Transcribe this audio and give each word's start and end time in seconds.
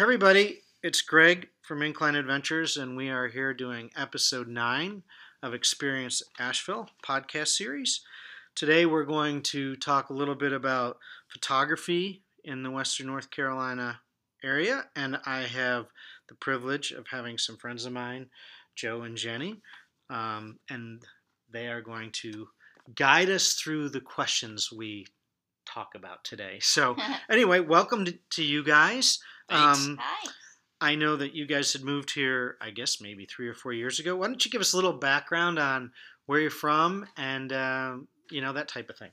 Hey, 0.00 0.04
everybody, 0.04 0.62
it's 0.82 1.02
Greg 1.02 1.48
from 1.60 1.82
Incline 1.82 2.14
Adventures, 2.14 2.78
and 2.78 2.96
we 2.96 3.10
are 3.10 3.28
here 3.28 3.52
doing 3.52 3.90
episode 3.94 4.48
nine 4.48 5.02
of 5.42 5.52
Experience 5.52 6.22
Asheville 6.38 6.88
podcast 7.06 7.48
series. 7.48 8.00
Today, 8.54 8.86
we're 8.86 9.04
going 9.04 9.42
to 9.42 9.76
talk 9.76 10.08
a 10.08 10.14
little 10.14 10.34
bit 10.34 10.54
about 10.54 10.96
photography 11.28 12.22
in 12.44 12.62
the 12.62 12.70
Western 12.70 13.08
North 13.08 13.30
Carolina 13.30 14.00
area, 14.42 14.86
and 14.96 15.18
I 15.26 15.42
have 15.42 15.88
the 16.30 16.34
privilege 16.34 16.92
of 16.92 17.06
having 17.10 17.36
some 17.36 17.58
friends 17.58 17.84
of 17.84 17.92
mine, 17.92 18.30
Joe 18.76 19.02
and 19.02 19.18
Jenny, 19.18 19.60
um, 20.08 20.60
and 20.70 21.02
they 21.52 21.68
are 21.68 21.82
going 21.82 22.10
to 22.22 22.48
guide 22.94 23.28
us 23.28 23.52
through 23.52 23.90
the 23.90 24.00
questions 24.00 24.72
we 24.72 25.04
talk 25.66 25.90
about 25.94 26.24
today. 26.24 26.58
So, 26.62 26.96
anyway, 27.30 27.60
welcome 27.60 28.06
to, 28.06 28.14
to 28.30 28.42
you 28.42 28.64
guys. 28.64 29.18
Thanks. 29.50 29.86
Um, 29.86 29.98
Hi. 30.00 30.30
I 30.80 30.94
know 30.94 31.16
that 31.16 31.34
you 31.34 31.46
guys 31.46 31.72
had 31.72 31.82
moved 31.82 32.14
here, 32.14 32.56
I 32.60 32.70
guess 32.70 33.00
maybe 33.00 33.26
three 33.26 33.48
or 33.48 33.54
four 33.54 33.72
years 33.72 33.98
ago. 33.98 34.16
Why 34.16 34.28
don't 34.28 34.42
you 34.42 34.50
give 34.50 34.62
us 34.62 34.72
a 34.72 34.76
little 34.76 34.94
background 34.94 35.58
on 35.58 35.92
where 36.26 36.40
you're 36.40 36.50
from 36.50 37.06
and 37.16 37.52
um, 37.52 38.08
you 38.30 38.40
know 38.40 38.52
that 38.54 38.68
type 38.68 38.88
of 38.88 38.96
thing? 38.96 39.10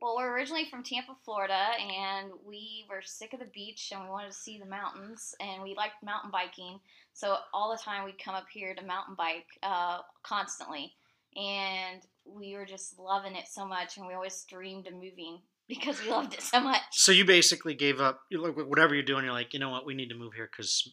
Well, 0.00 0.14
we're 0.16 0.32
originally 0.32 0.66
from 0.70 0.84
Tampa, 0.84 1.16
Florida, 1.24 1.70
and 1.80 2.30
we 2.46 2.84
were 2.88 3.02
sick 3.02 3.32
of 3.32 3.40
the 3.40 3.50
beach 3.52 3.90
and 3.92 4.04
we 4.04 4.08
wanted 4.08 4.28
to 4.28 4.36
see 4.36 4.56
the 4.56 4.66
mountains, 4.66 5.34
and 5.40 5.60
we 5.60 5.74
liked 5.74 6.04
mountain 6.04 6.30
biking. 6.30 6.78
So 7.14 7.38
all 7.52 7.72
the 7.72 7.82
time 7.82 8.04
we'd 8.04 8.22
come 8.22 8.36
up 8.36 8.46
here 8.48 8.76
to 8.76 8.84
mountain 8.84 9.16
bike 9.16 9.46
uh, 9.64 9.98
constantly, 10.22 10.92
and 11.34 12.02
we 12.24 12.54
were 12.54 12.66
just 12.66 12.96
loving 13.00 13.34
it 13.34 13.48
so 13.48 13.66
much, 13.66 13.96
and 13.96 14.06
we 14.06 14.14
always 14.14 14.44
dreamed 14.44 14.86
of 14.86 14.92
moving 14.92 15.40
because 15.68 16.02
we 16.02 16.10
loved 16.10 16.34
it 16.34 16.42
so 16.42 16.60
much. 16.60 16.80
So 16.92 17.12
you 17.12 17.24
basically 17.24 17.74
gave 17.74 18.00
up 18.00 18.20
you 18.30 18.40
look 18.40 18.56
whatever 18.68 18.94
you're 18.94 19.02
doing. 19.04 19.24
You're 19.24 19.32
like, 19.32 19.52
you 19.54 19.60
know 19.60 19.70
what, 19.70 19.84
we 19.86 19.94
need 19.94 20.08
to 20.08 20.14
move 20.16 20.32
here 20.34 20.48
because 20.50 20.90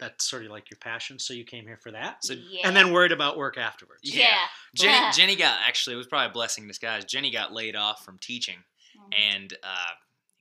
that's 0.00 0.28
sort 0.28 0.44
of 0.44 0.50
like 0.50 0.70
your 0.70 0.78
passion. 0.78 1.18
So 1.18 1.32
you 1.34 1.44
came 1.44 1.66
here 1.66 1.78
for 1.82 1.90
that, 1.92 2.24
So- 2.24 2.34
yeah. 2.34 2.66
and 2.66 2.76
then 2.76 2.92
worried 2.92 3.12
about 3.12 3.36
work 3.36 3.56
afterwards. 3.58 4.00
yeah, 4.04 4.20
Yeah. 4.24 4.36
Jenny, 4.74 4.92
Yeah. 4.92 5.12
Jenny 5.12 5.36
got 5.36 5.60
actually 5.66 5.94
it 5.94 5.98
was 5.98 6.06
probably 6.06 6.26
a 6.28 6.32
blessing 6.32 6.64
in 6.64 6.68
disguise. 6.68 7.04
Jenny 7.04 7.30
got 7.30 7.52
laid 7.52 7.76
off 7.76 8.04
from 8.04 8.18
teaching 8.18 8.64
Mhm. 8.96 9.18
and 9.34 9.54
uh, 9.62 9.92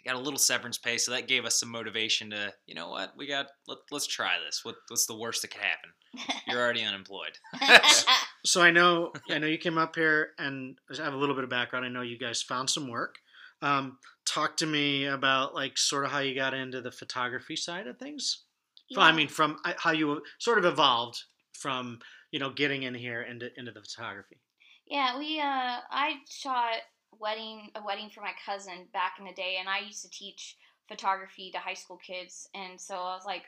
got 0.05 0.15
a 0.15 0.19
little 0.19 0.39
severance 0.39 0.77
pay, 0.77 0.97
so 0.97 1.11
that 1.11 1.27
gave 1.27 1.43
us 1.45 1.59
some 1.59 1.69
motivation 1.69 2.29
to, 2.29 2.53
you 2.65 2.73
know 2.75 2.89
what, 2.89 3.15
we 3.17 3.27
got 3.27 3.47
let, 3.67 3.79
let's 3.91 4.07
try 4.07 4.37
this. 4.45 4.63
What, 4.63 4.75
what's 4.87 5.05
the 5.05 5.15
worst 5.17 5.41
that 5.41 5.49
could 5.49 5.61
happen? 5.61 5.89
You're 6.47 6.61
already 6.61 6.83
unemployed. 6.83 7.37
So 8.45 8.61
I 8.61 8.71
know 8.71 9.11
I 9.29 9.39
know 9.39 9.47
you 9.47 9.57
came 9.57 9.77
up 9.77 9.95
here, 9.95 10.31
and 10.37 10.77
I 10.97 11.03
have 11.03 11.13
a 11.13 11.17
little 11.17 11.35
bit 11.35 11.43
of 11.43 11.49
background. 11.49 11.85
I 11.85 11.89
know 11.89 12.01
you 12.01 12.17
guys 12.17 12.41
found 12.41 12.69
some 12.69 12.87
work. 12.89 13.15
Um, 13.61 13.99
talk 14.25 14.57
to 14.57 14.65
me 14.65 15.05
about 15.05 15.55
like 15.55 15.77
sort 15.77 16.05
of 16.05 16.11
how 16.11 16.19
you 16.19 16.35
got 16.35 16.53
into 16.53 16.81
the 16.81 16.91
photography 16.91 17.55
side 17.55 17.87
of 17.87 17.97
things. 17.97 18.45
F- 18.95 18.97
I 19.01 19.11
Yeah. 19.11 19.11
mean, 19.11 19.27
from 19.27 19.59
how 19.77 19.91
you 19.91 20.23
sort 20.39 20.57
of 20.59 20.65
evolved 20.65 21.23
from 21.53 21.99
you 22.31 22.39
know 22.39 22.51
getting 22.51 22.83
in 22.83 22.93
here 22.95 23.21
into 23.21 23.49
into 23.57 23.71
the 23.71 23.81
photography. 23.81 24.41
Yeah, 24.85 25.17
we 25.17 25.39
uh 25.39 25.81
I 25.89 26.21
shot 26.29 26.77
wedding 27.11 27.71
a 27.75 27.83
wedding 27.83 28.09
for 28.09 28.21
my 28.21 28.33
cousin 28.45 28.87
back 28.93 29.15
in 29.19 29.25
the 29.25 29.33
day 29.33 29.57
and 29.59 29.67
I 29.69 29.79
used 29.79 30.03
to 30.03 30.09
teach 30.09 30.57
photography 30.87 31.51
to 31.51 31.57
high 31.59 31.73
school 31.73 31.97
kids 31.97 32.47
and 32.53 32.79
so 32.79 32.95
I 32.95 33.15
was 33.15 33.25
like, 33.25 33.43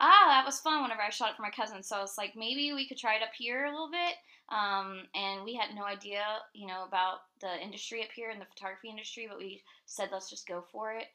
ah, 0.00 0.26
that 0.28 0.46
was 0.46 0.60
fun 0.60 0.82
whenever 0.82 1.02
I 1.02 1.10
shot 1.10 1.30
it 1.30 1.36
for 1.36 1.42
my 1.42 1.50
cousin. 1.50 1.82
So 1.82 1.96
I 1.96 2.00
was 2.00 2.16
like, 2.18 2.32
maybe 2.36 2.72
we 2.72 2.88
could 2.88 2.98
try 2.98 3.16
it 3.16 3.22
up 3.22 3.30
here 3.36 3.64
a 3.64 3.70
little 3.70 3.90
bit. 3.90 4.14
Um, 4.50 5.02
and 5.14 5.44
we 5.44 5.54
had 5.54 5.74
no 5.76 5.84
idea, 5.84 6.22
you 6.54 6.66
know, 6.66 6.84
about 6.86 7.18
the 7.40 7.62
industry 7.62 8.02
up 8.02 8.08
here 8.14 8.30
in 8.30 8.38
the 8.38 8.44
photography 8.46 8.88
industry, 8.90 9.26
but 9.28 9.38
we 9.38 9.62
said 9.86 10.08
let's 10.12 10.28
just 10.30 10.48
go 10.48 10.64
for 10.72 10.92
it. 10.92 11.06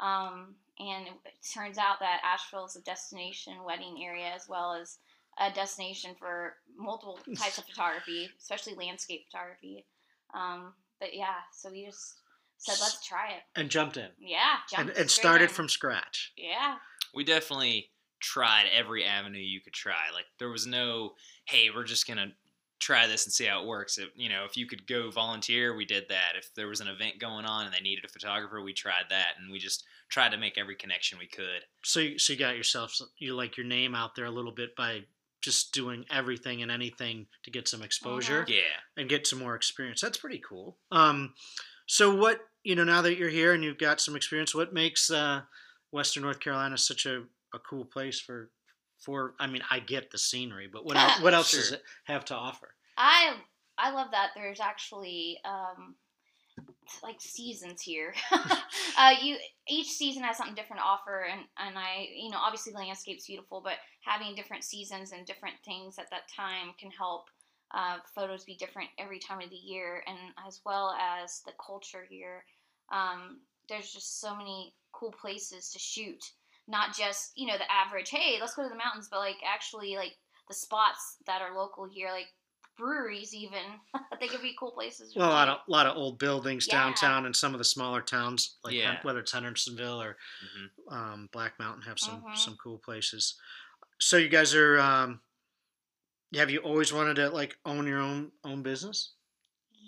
Um, 0.00 0.54
and 0.78 1.06
it 1.06 1.34
turns 1.52 1.78
out 1.78 2.00
that 2.00 2.20
Asheville 2.24 2.66
is 2.66 2.76
a 2.76 2.82
destination 2.82 3.54
wedding 3.66 4.02
area 4.04 4.30
as 4.34 4.48
well 4.48 4.74
as 4.74 4.98
a 5.38 5.50
destination 5.52 6.12
for 6.18 6.54
multiple 6.76 7.18
types 7.36 7.58
of 7.58 7.64
photography, 7.64 8.28
especially 8.40 8.74
landscape 8.74 9.24
photography. 9.30 9.84
Um, 10.32 10.72
but 11.00 11.14
yeah, 11.14 11.34
so 11.52 11.70
we 11.70 11.86
just 11.86 12.20
said 12.58 12.76
let's 12.80 13.04
try 13.06 13.30
it. 13.30 13.42
And 13.60 13.68
jumped 13.70 13.96
in 13.96 14.08
Yeah, 14.20 14.54
and, 14.78 14.86
jumped 14.86 14.98
and 15.00 15.10
straight 15.10 15.22
started 15.22 15.44
in. 15.44 15.50
from 15.50 15.68
scratch. 15.68 16.32
yeah. 16.36 16.76
We 17.12 17.22
definitely 17.24 17.90
tried 18.20 18.64
every 18.76 19.04
avenue 19.04 19.38
you 19.38 19.60
could 19.60 19.72
try. 19.72 20.10
Like 20.12 20.24
there 20.38 20.48
was 20.48 20.66
no, 20.66 21.12
hey, 21.44 21.68
we're 21.74 21.84
just 21.84 22.08
gonna 22.08 22.32
try 22.80 23.06
this 23.06 23.24
and 23.24 23.32
see 23.32 23.46
how 23.46 23.62
it 23.62 23.66
works. 23.66 23.98
If 23.98 24.08
you 24.14 24.28
know, 24.28 24.44
if 24.44 24.56
you 24.56 24.66
could 24.66 24.86
go 24.86 25.10
volunteer, 25.10 25.74
we 25.76 25.84
did 25.84 26.04
that. 26.08 26.32
If 26.36 26.54
there 26.54 26.68
was 26.68 26.80
an 26.80 26.88
event 26.88 27.18
going 27.18 27.44
on 27.44 27.66
and 27.66 27.74
they 27.74 27.80
needed 27.80 28.04
a 28.04 28.08
photographer, 28.12 28.60
we 28.62 28.72
tried 28.72 29.04
that, 29.10 29.34
and 29.40 29.50
we 29.50 29.58
just 29.58 29.84
tried 30.08 30.30
to 30.30 30.38
make 30.38 30.58
every 30.58 30.76
connection 30.76 31.18
we 31.18 31.26
could. 31.26 31.62
So 31.84 32.00
you, 32.00 32.18
so 32.18 32.32
you 32.32 32.38
got 32.38 32.56
yourself 32.56 32.98
you 33.18 33.34
like 33.34 33.56
your 33.56 33.66
name 33.66 33.94
out 33.94 34.14
there 34.14 34.26
a 34.26 34.30
little 34.30 34.52
bit 34.52 34.76
by 34.76 35.04
just 35.40 35.72
doing 35.72 36.06
everything 36.10 36.62
and 36.62 36.70
anything 36.70 37.26
to 37.42 37.50
get 37.50 37.68
some 37.68 37.82
exposure. 37.82 38.46
Yeah. 38.48 38.62
and 38.96 39.08
get 39.10 39.26
some 39.26 39.38
more 39.38 39.54
experience. 39.54 40.00
That's 40.00 40.16
pretty 40.16 40.42
cool. 40.46 40.78
Um, 40.90 41.34
so 41.86 42.14
what 42.14 42.40
you 42.62 42.74
know 42.74 42.84
now 42.84 43.02
that 43.02 43.18
you're 43.18 43.28
here 43.28 43.52
and 43.52 43.62
you've 43.62 43.78
got 43.78 44.00
some 44.00 44.16
experience, 44.16 44.54
what 44.54 44.72
makes 44.72 45.10
uh, 45.10 45.42
Western 45.90 46.22
North 46.22 46.40
Carolina 46.40 46.78
such 46.78 47.06
a, 47.06 47.24
a 47.54 47.58
cool 47.58 47.84
place 47.84 48.18
for 48.18 48.50
for? 49.04 49.34
I 49.38 49.46
mean, 49.46 49.62
I 49.70 49.80
get 49.80 50.10
the 50.10 50.18
scenery, 50.18 50.68
but 50.72 50.84
what 50.84 50.96
else, 50.96 51.20
what 51.20 51.34
else 51.34 51.52
does 51.52 51.72
it 51.72 51.82
have 52.04 52.24
to 52.26 52.34
offer? 52.34 52.74
I 52.96 53.34
I 53.78 53.90
love 53.90 54.08
that 54.12 54.30
there's 54.34 54.60
actually 54.60 55.38
um, 55.44 55.94
like 57.02 57.20
seasons 57.20 57.80
here. 57.80 58.14
uh, 58.32 59.14
you 59.20 59.36
each 59.68 59.90
season 59.90 60.22
has 60.22 60.36
something 60.36 60.54
different 60.54 60.80
to 60.80 60.86
offer, 60.86 61.26
and 61.30 61.42
and 61.58 61.78
I 61.78 62.08
you 62.14 62.30
know 62.30 62.38
obviously 62.38 62.72
the 62.72 62.78
landscape's 62.78 63.26
beautiful, 63.26 63.60
but 63.62 63.74
having 64.04 64.34
different 64.34 64.64
seasons 64.64 65.12
and 65.12 65.26
different 65.26 65.56
things 65.64 65.98
at 65.98 66.10
that 66.10 66.28
time 66.34 66.74
can 66.78 66.90
help 66.90 67.26
uh, 67.72 67.98
photos 68.14 68.44
be 68.44 68.56
different 68.56 68.88
every 68.98 69.18
time 69.18 69.40
of 69.40 69.50
the 69.50 69.56
year, 69.56 70.02
and 70.06 70.18
as 70.46 70.60
well 70.64 70.94
as 71.00 71.42
the 71.46 71.52
culture 71.64 72.06
here. 72.08 72.44
Um, 72.92 73.40
there's 73.68 73.92
just 73.92 74.20
so 74.20 74.36
many 74.36 74.74
cool 74.92 75.12
places 75.12 75.70
to 75.70 75.78
shoot. 75.78 76.22
Not 76.66 76.96
just 76.96 77.32
you 77.36 77.46
know 77.46 77.58
the 77.58 77.70
average. 77.70 78.10
Hey, 78.10 78.38
let's 78.40 78.54
go 78.54 78.62
to 78.62 78.68
the 78.68 78.74
mountains, 78.74 79.08
but 79.10 79.18
like 79.18 79.36
actually 79.46 79.96
like 79.96 80.14
the 80.48 80.54
spots 80.54 81.16
that 81.26 81.42
are 81.42 81.54
local 81.56 81.86
here, 81.86 82.10
like 82.10 82.28
breweries 82.78 83.34
even. 83.34 83.62
they 84.20 84.28
could 84.28 84.42
be 84.42 84.56
cool 84.58 84.72
places. 84.72 85.14
Well, 85.16 85.28
a 85.28 85.30
lot 85.30 85.48
shoot. 85.48 85.52
of 85.52 85.58
lot 85.68 85.86
of 85.86 85.96
old 85.96 86.18
buildings 86.18 86.66
Yeah. 86.66 86.72
downtown 86.76 87.26
and 87.26 87.36
some 87.36 87.54
of 87.54 87.58
the 87.58 87.64
smaller 87.64 88.00
towns, 88.00 88.56
like 88.64 88.74
Yeah. 88.74 88.98
Whether 89.02 89.20
it's 89.20 89.32
Hendersonville 89.32 90.00
or 90.00 90.16
hmm 90.40 90.94
um, 90.94 91.28
Black 91.32 91.58
Mountain, 91.58 91.82
have 91.82 91.98
some 91.98 92.16
Mhm. 92.16 92.36
some 92.38 92.56
cool 92.56 92.78
places. 92.78 93.34
So 94.00 94.16
you 94.16 94.28
guys 94.28 94.54
are. 94.54 94.78
Um, 94.78 95.20
have 96.34 96.50
you 96.50 96.58
always 96.60 96.92
wanted 96.92 97.14
to 97.16 97.30
like 97.30 97.56
own 97.64 97.86
your 97.86 98.00
own 98.00 98.32
own 98.44 98.62
business, 98.62 99.12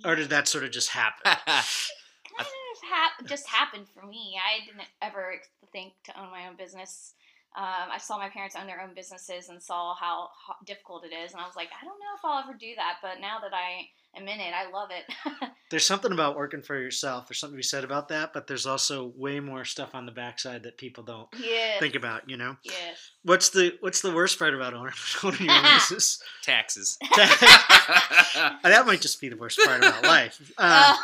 or 0.04 0.14
did 0.14 0.30
that 0.30 0.48
sort 0.48 0.64
of 0.64 0.70
just 0.70 0.90
happen? 0.90 1.32
hap- 2.88 3.26
just 3.26 3.48
happened 3.48 3.88
for 3.94 4.04
me. 4.06 4.38
I 4.38 4.64
didn't 4.66 4.88
ever 5.02 5.40
think 5.72 5.94
to 6.04 6.20
own 6.20 6.30
my 6.30 6.48
own 6.48 6.56
business. 6.56 7.14
Um, 7.56 7.88
I 7.90 7.96
saw 7.98 8.18
my 8.18 8.28
parents 8.28 8.54
own 8.54 8.66
their 8.66 8.82
own 8.82 8.90
businesses 8.94 9.48
and 9.48 9.62
saw 9.62 9.94
how, 9.94 10.28
ho 10.46 10.54
difficult 10.66 11.04
it 11.06 11.14
is, 11.14 11.32
and 11.32 11.40
I 11.40 11.46
was 11.46 11.56
like, 11.56 11.68
I 11.80 11.84
don't 11.86 11.98
know 11.98 12.14
if 12.14 12.20
I'll 12.22 12.42
ever 12.42 12.52
do 12.58 12.74
that. 12.76 12.96
But 13.00 13.18
now 13.20 13.38
that 13.40 13.54
I 13.54 13.88
am 14.14 14.28
in 14.28 14.40
it, 14.40 14.52
I 14.54 14.68
love 14.70 14.90
it. 14.90 15.50
there's 15.70 15.86
something 15.86 16.12
about 16.12 16.36
working 16.36 16.60
for 16.60 16.78
yourself. 16.78 17.28
There's 17.28 17.38
something 17.38 17.54
to 17.54 17.58
be 17.58 17.62
said 17.62 17.82
about 17.82 18.08
that, 18.08 18.34
but 18.34 18.46
there's 18.46 18.66
also 18.66 19.10
way 19.16 19.40
more 19.40 19.64
stuff 19.64 19.94
on 19.94 20.04
the 20.04 20.12
backside 20.12 20.64
that 20.64 20.76
people 20.76 21.02
don't 21.02 21.28
yeah. 21.38 21.78
think 21.80 21.94
about. 21.94 22.28
You 22.28 22.36
know, 22.36 22.56
Yes. 22.62 23.10
what's 23.22 23.48
the 23.48 23.76
what's 23.80 24.02
the 24.02 24.12
worst 24.14 24.38
part 24.38 24.52
about 24.52 24.74
owning, 24.74 24.92
owning 25.24 25.44
your 25.46 25.54
own 25.54 25.62
business? 25.76 26.22
Taxes. 26.42 26.98
that 27.16 28.84
might 28.86 29.00
just 29.00 29.18
be 29.18 29.30
the 29.30 29.36
worst 29.36 29.58
part 29.64 29.78
about 29.78 30.02
life. 30.02 30.40
Uh, 30.58 30.94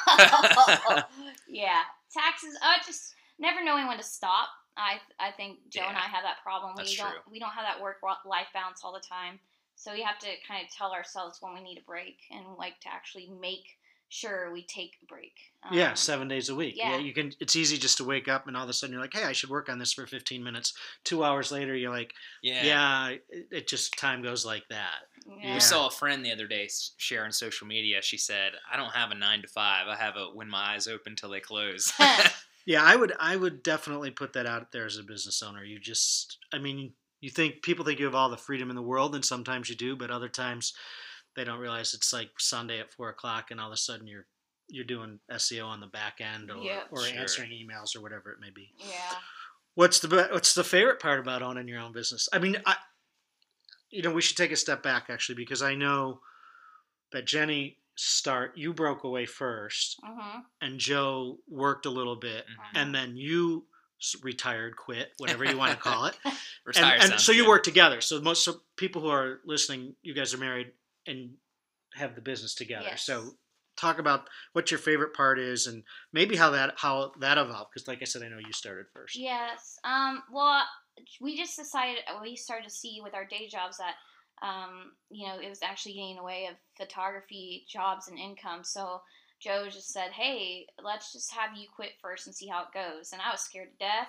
yeah, 1.48 1.80
taxes. 2.12 2.58
Uh, 2.62 2.74
just 2.84 3.14
never 3.38 3.64
knowing 3.64 3.86
when 3.86 3.96
to 3.96 4.04
stop. 4.04 4.48
I 4.76 4.98
I 5.20 5.30
think 5.32 5.58
Joe 5.68 5.82
and 5.88 5.96
I 5.96 6.00
have 6.02 6.22
that 6.24 6.42
problem. 6.42 6.72
that's 6.76 6.90
we 6.90 6.96
don't 6.96 7.10
true. 7.10 7.20
we 7.30 7.38
don't 7.38 7.50
have 7.52 7.64
that 7.64 7.80
work 7.82 7.98
life 8.24 8.46
balance 8.54 8.80
all 8.84 8.92
the 8.92 9.00
time. 9.06 9.38
So 9.76 9.92
we 9.92 10.02
have 10.02 10.18
to 10.20 10.28
kind 10.46 10.64
of 10.64 10.72
tell 10.72 10.92
ourselves 10.92 11.38
when 11.40 11.54
we 11.54 11.60
need 11.62 11.78
a 11.78 11.82
break 11.86 12.18
and 12.30 12.44
like 12.58 12.78
to 12.80 12.88
actually 12.92 13.28
make 13.40 13.64
sure 14.08 14.52
we 14.52 14.62
take 14.62 14.92
a 15.02 15.06
break. 15.06 15.32
yeah, 15.72 15.90
Um, 15.90 15.96
seven 15.96 16.28
days 16.28 16.50
a 16.50 16.54
week. 16.54 16.74
Yeah. 16.76 16.90
yeah. 16.92 16.98
you 16.98 17.14
can. 17.14 17.32
It's 17.40 17.56
easy 17.56 17.78
just 17.78 17.96
to 17.96 18.04
wake 18.04 18.28
up 18.28 18.46
and 18.46 18.54
all 18.56 18.64
of 18.64 18.68
a 18.68 18.72
sudden 18.74 18.92
you're 18.92 19.00
like, 19.02 19.14
hey, 19.14 19.24
I 19.24 19.32
should 19.32 19.48
work 19.48 19.68
on 19.70 19.78
this 19.78 19.94
for 19.94 20.06
15 20.06 20.44
minutes. 20.44 20.74
Two 21.04 21.24
hours 21.24 21.50
later, 21.50 21.74
you're 21.74 21.90
like, 21.90 22.12
yeah. 22.42 22.62
yeah, 22.64 23.08
it, 23.30 23.46
it 23.50 23.66
just 23.68 23.96
time 23.98 24.22
goes 24.22 24.44
like 24.44 24.64
that. 24.68 25.00
Yeah. 25.42 25.54
We 25.54 25.60
saw 25.60 25.86
a 25.86 25.90
friend 25.90 26.24
the 26.24 26.32
other 26.32 26.46
day 26.46 26.64
s- 26.64 26.92
sharing 26.98 27.32
social 27.32 27.66
media. 27.66 28.02
She 28.02 28.18
said, 28.18 28.52
"I 28.70 28.76
don't 28.76 28.92
have 28.92 29.10
a 29.12 29.14
nine 29.14 29.40
to 29.42 29.48
five. 29.48 29.86
I 29.88 29.96
have 29.96 30.16
a 30.16 30.26
when 30.26 30.48
my 30.50 30.74
eyes 30.74 30.86
open 30.86 31.16
till 31.16 31.30
they 31.30 31.40
close." 31.40 31.92
Yeah, 32.66 32.82
I 32.82 32.94
would. 32.96 33.12
I 33.18 33.36
would 33.36 33.62
definitely 33.62 34.10
put 34.10 34.32
that 34.34 34.46
out 34.46 34.70
there 34.72 34.86
as 34.86 34.96
a 34.98 35.02
business 35.02 35.42
owner. 35.42 35.64
You 35.64 35.78
just, 35.80 36.38
I 36.52 36.58
mean, 36.58 36.92
you 37.20 37.30
think 37.30 37.62
people 37.62 37.84
think 37.84 37.98
you 37.98 38.04
have 38.06 38.14
all 38.14 38.28
the 38.30 38.36
freedom 38.36 38.70
in 38.70 38.76
the 38.76 38.82
world, 38.82 39.14
and 39.14 39.24
sometimes 39.24 39.68
you 39.68 39.74
do, 39.76 39.96
but 39.96 40.10
other 40.10 40.28
times 40.28 40.72
they 41.34 41.44
don't 41.44 41.58
realize 41.58 41.94
it's 41.94 42.12
like 42.12 42.30
Sunday 42.38 42.78
at 42.80 42.92
four 42.92 43.08
o'clock, 43.08 43.50
and 43.50 43.60
all 43.60 43.68
of 43.68 43.72
a 43.72 43.76
sudden 43.76 44.06
you're 44.06 44.26
you're 44.68 44.84
doing 44.84 45.18
SEO 45.30 45.66
on 45.66 45.80
the 45.80 45.86
back 45.86 46.20
end, 46.20 46.50
or 46.50 46.56
Yep. 46.62 46.88
or 46.92 47.02
Sure. 47.02 47.18
answering 47.18 47.50
emails 47.50 47.96
or 47.96 48.00
whatever 48.00 48.30
it 48.30 48.40
may 48.40 48.50
be. 48.50 48.72
Yeah. 48.78 49.14
What's 49.74 49.98
the 49.98 50.28
what's 50.30 50.54
the 50.54 50.64
favorite 50.64 51.00
part 51.00 51.18
about 51.20 51.42
owning 51.42 51.66
your 51.68 51.80
own 51.80 51.92
business? 51.92 52.28
I 52.32 52.38
mean, 52.38 52.56
I, 52.64 52.76
you 53.90 54.02
know, 54.02 54.12
we 54.12 54.22
should 54.22 54.36
take 54.36 54.52
a 54.52 54.56
step 54.56 54.82
back 54.82 55.06
actually 55.08 55.34
because 55.34 55.62
I 55.62 55.74
know 55.74 56.20
that 57.12 57.26
Jenny 57.26 57.78
start 58.04 58.56
you 58.56 58.72
broke 58.72 59.04
away 59.04 59.26
first, 59.26 59.98
hmm 60.04 60.40
and 60.60 60.78
Joe 60.78 61.38
worked 61.48 61.86
a 61.86 61.90
little 61.90 62.16
bit, 62.16 62.44
Mhm. 62.46 62.80
and 62.80 62.94
then 62.94 63.16
you 63.16 63.66
retired, 64.22 64.76
quit, 64.76 65.12
whatever 65.18 65.44
you 65.44 65.56
want 65.56 65.70
to 65.72 65.78
call 65.78 66.06
it, 66.06 66.16
and, 66.76 67.02
and 67.12 67.20
so 67.20 67.30
you 67.30 67.46
work 67.46 67.62
together. 67.62 68.00
So 68.00 68.20
most 68.20 68.44
so 68.44 68.62
people 68.76 69.02
who 69.02 69.08
are 69.08 69.40
listening, 69.44 69.94
you 70.02 70.14
guys 70.14 70.34
are 70.34 70.38
married 70.38 70.72
and 71.06 71.36
have 71.94 72.14
the 72.14 72.20
business 72.20 72.54
together. 72.54 72.86
Yes. 72.88 73.04
So 73.04 73.36
talk 73.76 73.98
about 73.98 74.28
what 74.52 74.70
your 74.70 74.78
favorite 74.78 75.14
part 75.14 75.38
is 75.38 75.66
and 75.66 75.82
maybe 76.12 76.36
how 76.36 76.50
that 76.50 76.74
how 76.76 77.12
that 77.20 77.38
evolved 77.38 77.70
because 77.72 77.88
like 77.88 78.02
I 78.02 78.04
said 78.04 78.22
I 78.22 78.28
know 78.28 78.38
you 78.38 78.52
started 78.52 78.86
first. 78.92 79.16
Yes. 79.16 79.78
Um. 79.84 80.22
Well, 80.32 80.62
we 81.20 81.36
just 81.36 81.56
decided 81.56 81.98
we 82.22 82.36
started 82.36 82.64
to 82.64 82.74
see 82.74 83.00
with 83.02 83.14
our 83.14 83.24
day 83.24 83.48
jobs 83.48 83.78
that, 83.78 83.94
um, 84.42 84.92
you 85.08 85.26
know, 85.26 85.38
it 85.38 85.48
was 85.48 85.62
actually 85.62 85.94
getting 85.94 86.10
in 86.10 86.16
the 86.16 86.22
way 86.22 86.48
of 86.50 86.56
photography 86.76 87.64
jobs 87.68 88.08
and 88.08 88.18
income. 88.18 88.64
So 88.64 89.00
Joe 89.40 89.68
just 89.70 89.92
said, 89.92 90.10
"Hey, 90.10 90.66
let's 90.82 91.12
just 91.12 91.32
have 91.32 91.56
you 91.56 91.68
quit 91.74 91.92
first 92.02 92.26
and 92.26 92.34
see 92.34 92.48
how 92.48 92.62
it 92.64 92.74
goes." 92.74 93.12
And 93.12 93.22
I 93.22 93.30
was 93.30 93.40
scared 93.40 93.70
to 93.72 93.78
death, 93.78 94.08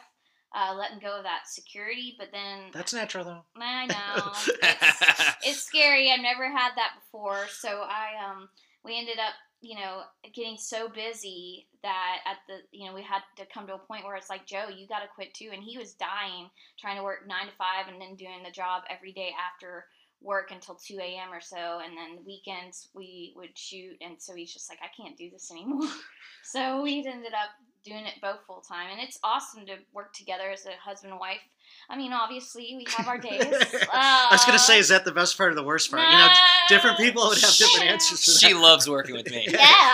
uh, 0.53 0.74
letting 0.75 1.00
go 1.00 1.18
of 1.18 1.24
that 1.24 1.47
security. 1.47 2.15
But 2.18 2.30
then 2.31 2.71
That's 2.74 2.94
natural 2.94 3.25
though. 3.25 3.44
I 3.56 3.85
know 3.85 4.31
it's, 4.63 5.35
it's 5.45 5.63
scary. 5.63 6.12
I've 6.12 6.21
never 6.21 6.50
had 6.50 6.71
that 6.75 6.95
before. 7.03 7.47
So 7.50 7.83
I 7.83 8.09
um 8.24 8.50
we 8.83 8.97
ended 8.97 9.19
up 9.19 9.33
you 9.62 9.75
know 9.75 10.01
getting 10.33 10.57
so 10.57 10.89
busy 10.89 11.68
that 11.83 12.18
at 12.25 12.38
the 12.47 12.57
you 12.71 12.88
know 12.88 12.95
we 12.95 13.03
had 13.03 13.21
to 13.38 13.45
come 13.53 13.68
to 13.68 13.75
a 13.75 13.80
point 13.80 14.03
where 14.03 14.15
it's 14.15 14.30
like 14.30 14.47
Joe, 14.47 14.68
you 14.75 14.88
got 14.88 15.01
to 15.01 15.07
quit 15.13 15.33
too, 15.33 15.50
and 15.53 15.63
he 15.63 15.77
was 15.77 15.94
dying 15.94 16.50
trying 16.80 16.97
to 16.97 17.03
work 17.03 17.27
nine 17.27 17.45
to 17.45 17.53
five 17.56 17.88
and 17.88 18.01
then 18.01 18.15
doing 18.15 18.41
the 18.44 18.51
job 18.51 18.83
every 18.89 19.12
day 19.12 19.30
after 19.38 19.85
work 20.24 20.52
until 20.52 20.75
2 20.75 20.98
a.m. 21.00 21.34
or 21.34 21.42
so 21.42 21.80
and 21.84 21.98
then 21.98 22.24
weekends 22.25 22.88
we 22.96 23.34
would 23.36 23.58
shoot 23.58 23.98
and 24.02 24.16
so 24.22 24.34
he's 24.34 24.54
just 24.54 24.70
like 24.70 24.80
I 24.81 24.88
can't 25.02 25.18
do 25.18 25.30
this 25.30 25.52
anymore 25.52 25.90
so 26.44 26.81
we 26.81 27.00
ended 27.06 27.34
up 27.34 27.50
doing 27.84 28.06
it 28.06 28.14
both 28.22 28.40
full 28.48 28.62
time 28.62 28.88
and 28.92 29.02
it's 29.02 29.20
awesome 29.24 29.66
to 29.66 29.75
work 29.94 30.14
together 30.14 30.50
as 30.52 30.66
a 30.66 30.72
husband 30.81 31.12
and 31.12 31.20
wife 31.20 31.42
I 31.90 31.98
mean 31.98 32.14
obviously 32.14 32.74
we 32.78 32.86
have 32.96 33.08
our 33.08 33.18
days 33.18 33.42
I 33.92 34.30
was 34.31 34.46
gonna 34.46 34.58
say, 34.60 34.78
Uh, 34.78 34.80
is 34.80 34.88
that 34.90 35.04
the 35.04 35.12
best 35.12 35.38
part 35.38 35.52
or 35.52 35.56
the 35.56 35.64
worst 35.64 35.92
part? 35.92 36.08
You 36.08 36.18
know, 36.18 36.30
different 36.69 36.98
people 36.98 37.28
would 37.28 37.42
have 37.42 37.54
different 37.56 37.90
answers 37.90 38.24
to 38.26 38.31
that. 38.31 38.38
she 38.38 38.54
loves 38.54 38.90
working 38.90 39.16
with 39.16 39.30
me. 39.30 39.48
yeah, 39.50 39.94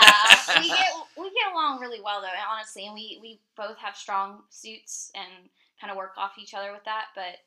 we 0.62 0.68
get 0.68 0.88
we 1.18 1.32
get 1.32 1.52
along 1.54 1.80
really 1.80 2.02
well 2.02 2.22
though, 2.22 2.28
honestly, 2.52 2.86
and 2.86 2.94
we 2.94 3.18
we 3.22 3.40
both 3.58 3.78
have 3.78 3.96
strong 3.96 4.42
suits 4.50 5.12
and 5.16 5.50
kind 5.82 5.92
of 5.92 5.98
work 5.98 6.14
off 6.18 6.34
each 6.40 6.54
other 6.54 6.72
with 6.72 6.84
that. 6.86 7.06
But 7.16 7.38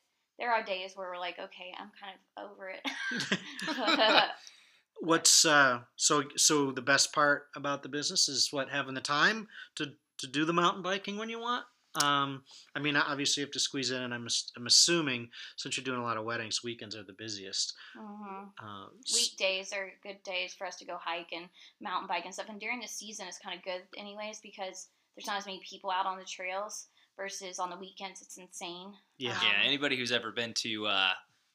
there 0.42 0.52
are 0.52 0.64
days 0.64 0.96
where 0.96 1.08
we're 1.08 1.20
like, 1.20 1.38
okay, 1.38 1.72
I'm 1.78 1.92
kind 2.02 2.16
of 2.36 2.50
over 2.50 2.68
it. 2.68 4.28
What's 5.00 5.44
uh 5.44 5.80
so 5.96 6.24
so 6.36 6.72
the 6.72 6.82
best 6.82 7.12
part 7.12 7.44
about 7.54 7.82
the 7.84 7.88
business 7.88 8.28
is 8.28 8.48
what 8.50 8.68
having 8.68 8.94
the 8.94 9.00
time 9.00 9.46
to 9.76 9.92
to 10.18 10.26
do 10.26 10.44
the 10.44 10.52
mountain 10.52 10.82
biking 10.82 11.16
when 11.16 11.30
you 11.30 11.38
want. 11.38 11.64
Um, 12.02 12.42
I 12.74 12.80
mean, 12.80 12.96
obviously 12.96 13.42
you 13.42 13.46
have 13.46 13.52
to 13.52 13.60
squeeze 13.60 13.90
in, 13.92 14.02
and 14.02 14.12
I'm 14.12 14.26
I'm 14.56 14.66
assuming 14.66 15.28
since 15.56 15.76
you're 15.76 15.84
doing 15.84 16.00
a 16.00 16.04
lot 16.04 16.16
of 16.16 16.24
weddings, 16.24 16.64
weekends 16.64 16.96
are 16.96 17.04
the 17.04 17.12
busiest. 17.12 17.74
hmm 17.96 18.44
Uh, 18.60 18.86
Weekdays 19.14 19.72
are 19.72 19.92
good 20.02 20.22
days 20.24 20.54
for 20.54 20.66
us 20.66 20.76
to 20.76 20.84
go 20.84 20.96
hike 21.00 21.32
and 21.32 21.48
mountain 21.80 22.08
bike 22.08 22.24
and 22.24 22.34
stuff. 22.34 22.48
And 22.48 22.60
during 22.60 22.80
the 22.80 22.88
season, 22.88 23.28
it's 23.28 23.38
kind 23.38 23.56
of 23.56 23.64
good, 23.64 23.82
anyways, 23.96 24.40
because 24.40 24.88
there's 25.14 25.26
not 25.26 25.38
as 25.38 25.46
many 25.46 25.60
people 25.68 25.90
out 25.90 26.06
on 26.06 26.18
the 26.18 26.24
trails 26.24 26.86
versus 27.17 27.59
on 27.59 27.70
the 27.70 27.76
weekends. 27.76 28.23
It's 28.23 28.37
insane. 28.38 28.93
yeah, 29.19 29.32
Um, 29.32 29.37
Yeah, 29.43 29.62
anybody 29.67 29.97
who's 29.97 30.12
ever 30.12 30.31
been 30.32 30.53
to 30.55 30.87
uh, 30.87 31.11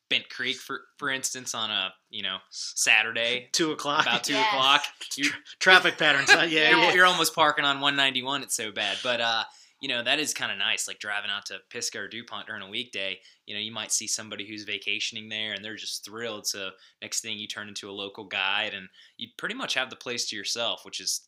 Bent 0.09 0.29
Creek, 0.29 0.57
for 0.57 0.81
for 0.97 1.09
instance, 1.09 1.53
on 1.53 1.69
a 1.71 1.93
you 2.09 2.23
know 2.23 2.37
Saturday 2.49 3.49
two 3.53 3.71
o'clock. 3.71 4.03
about 4.03 4.23
two 4.23 4.33
Yes. 4.33 4.47
o'clock, 4.53 4.83
you, 5.15 5.29
Traffic 5.59 5.97
patterns. 5.97 6.29
yeah, 6.29 6.43
you're, 6.45 6.59
yeah. 6.79 6.93
you're 6.93 7.05
almost 7.05 7.35
parking 7.35 7.65
on 7.65 7.81
191. 7.81 8.43
It's 8.43 8.55
so 8.55 8.71
bad, 8.71 8.97
but 9.03 9.19
uh, 9.19 9.43
you 9.81 9.89
know 9.89 10.01
that 10.03 10.19
is 10.19 10.33
kind 10.33 10.51
of 10.51 10.57
nice. 10.57 10.87
Like 10.87 10.99
driving 10.99 11.29
out 11.29 11.45
to 11.47 11.57
Pisgah 11.69 11.99
or 11.99 12.07
Dupont 12.07 12.47
during 12.47 12.61
a 12.63 12.69
weekday, 12.69 13.19
you 13.45 13.53
know 13.53 13.59
you 13.59 13.71
might 13.73 13.91
see 13.91 14.07
somebody 14.07 14.47
who's 14.47 14.63
vacationing 14.63 15.27
there 15.29 15.53
and 15.53 15.63
they're 15.65 15.75
just 15.75 16.05
thrilled. 16.05 16.47
So 16.47 16.69
next 17.01 17.19
thing 17.21 17.37
you 17.37 17.47
turn 17.47 17.67
into 17.67 17.89
a 17.89 17.91
local 17.91 18.23
guide 18.23 18.73
and 18.73 18.87
you 19.17 19.27
pretty 19.37 19.55
much 19.55 19.73
have 19.73 19.89
the 19.89 19.95
place 19.97 20.29
to 20.29 20.35
yourself, 20.37 20.85
which 20.85 20.99
is 21.01 21.27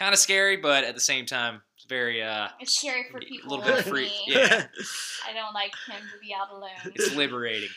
kind 0.00 0.12
of 0.12 0.18
scary, 0.18 0.56
but 0.56 0.82
at 0.82 0.94
the 0.94 1.00
same 1.00 1.26
time, 1.26 1.62
it's 1.76 1.84
very 1.84 2.22
uh, 2.22 2.48
It's 2.58 2.76
scary 2.76 3.04
for 3.12 3.20
people. 3.20 3.48
a 3.48 3.50
little 3.50 3.64
bit 3.64 3.76
like 3.76 3.84
free. 3.86 4.10
Yeah, 4.26 4.64
I 5.28 5.32
don't 5.32 5.54
like 5.54 5.72
him 5.88 6.00
to 6.00 6.18
be 6.26 6.34
out 6.34 6.50
alone. 6.50 6.92
it's 6.96 7.14
liberating. 7.14 7.68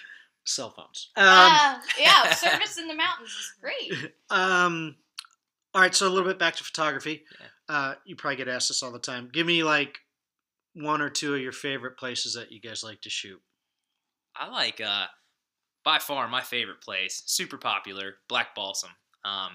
Cell 0.46 0.72
phones. 0.72 1.10
Um, 1.16 1.24
Ah, 1.26 1.82
yeah, 2.00 2.32
service 2.34 2.78
in 2.78 2.88
the 2.88 2.96
mountains 2.96 3.30
is 3.30 3.54
great. 3.62 4.12
um, 4.30 4.96
all 5.74 5.82
right, 5.82 5.94
so 5.96 6.08
a 6.08 6.10
little 6.10 6.28
bit 6.28 6.40
back 6.40 6.56
to 6.56 6.64
photography. 6.64 7.24
Yeah. 7.40 7.76
Uh, 7.76 7.94
you 8.06 8.16
probably 8.18 8.36
get 8.38 8.48
asked 8.50 8.68
this 8.70 8.84
all 8.84 8.92
the 8.92 9.00
time. 9.00 9.30
Give 9.32 9.48
me 9.48 9.64
like 9.64 10.00
one 10.74 11.02
or 11.02 11.10
two 11.10 11.34
of 11.36 11.40
your 11.42 11.52
favorite 11.54 11.98
places 11.98 12.34
that 12.34 12.52
you 12.52 12.60
guys 12.60 12.84
like 12.84 13.02
to 13.02 13.10
shoot. 13.10 13.40
I 14.36 14.50
like 14.50 14.82
uh 14.82 15.06
by 15.86 16.00
far 16.00 16.28
my 16.28 16.42
favorite 16.42 16.82
place, 16.82 17.22
super 17.26 17.58
popular, 17.58 18.16
Black 18.28 18.54
Balsam. 18.56 18.90
Um 19.24 19.52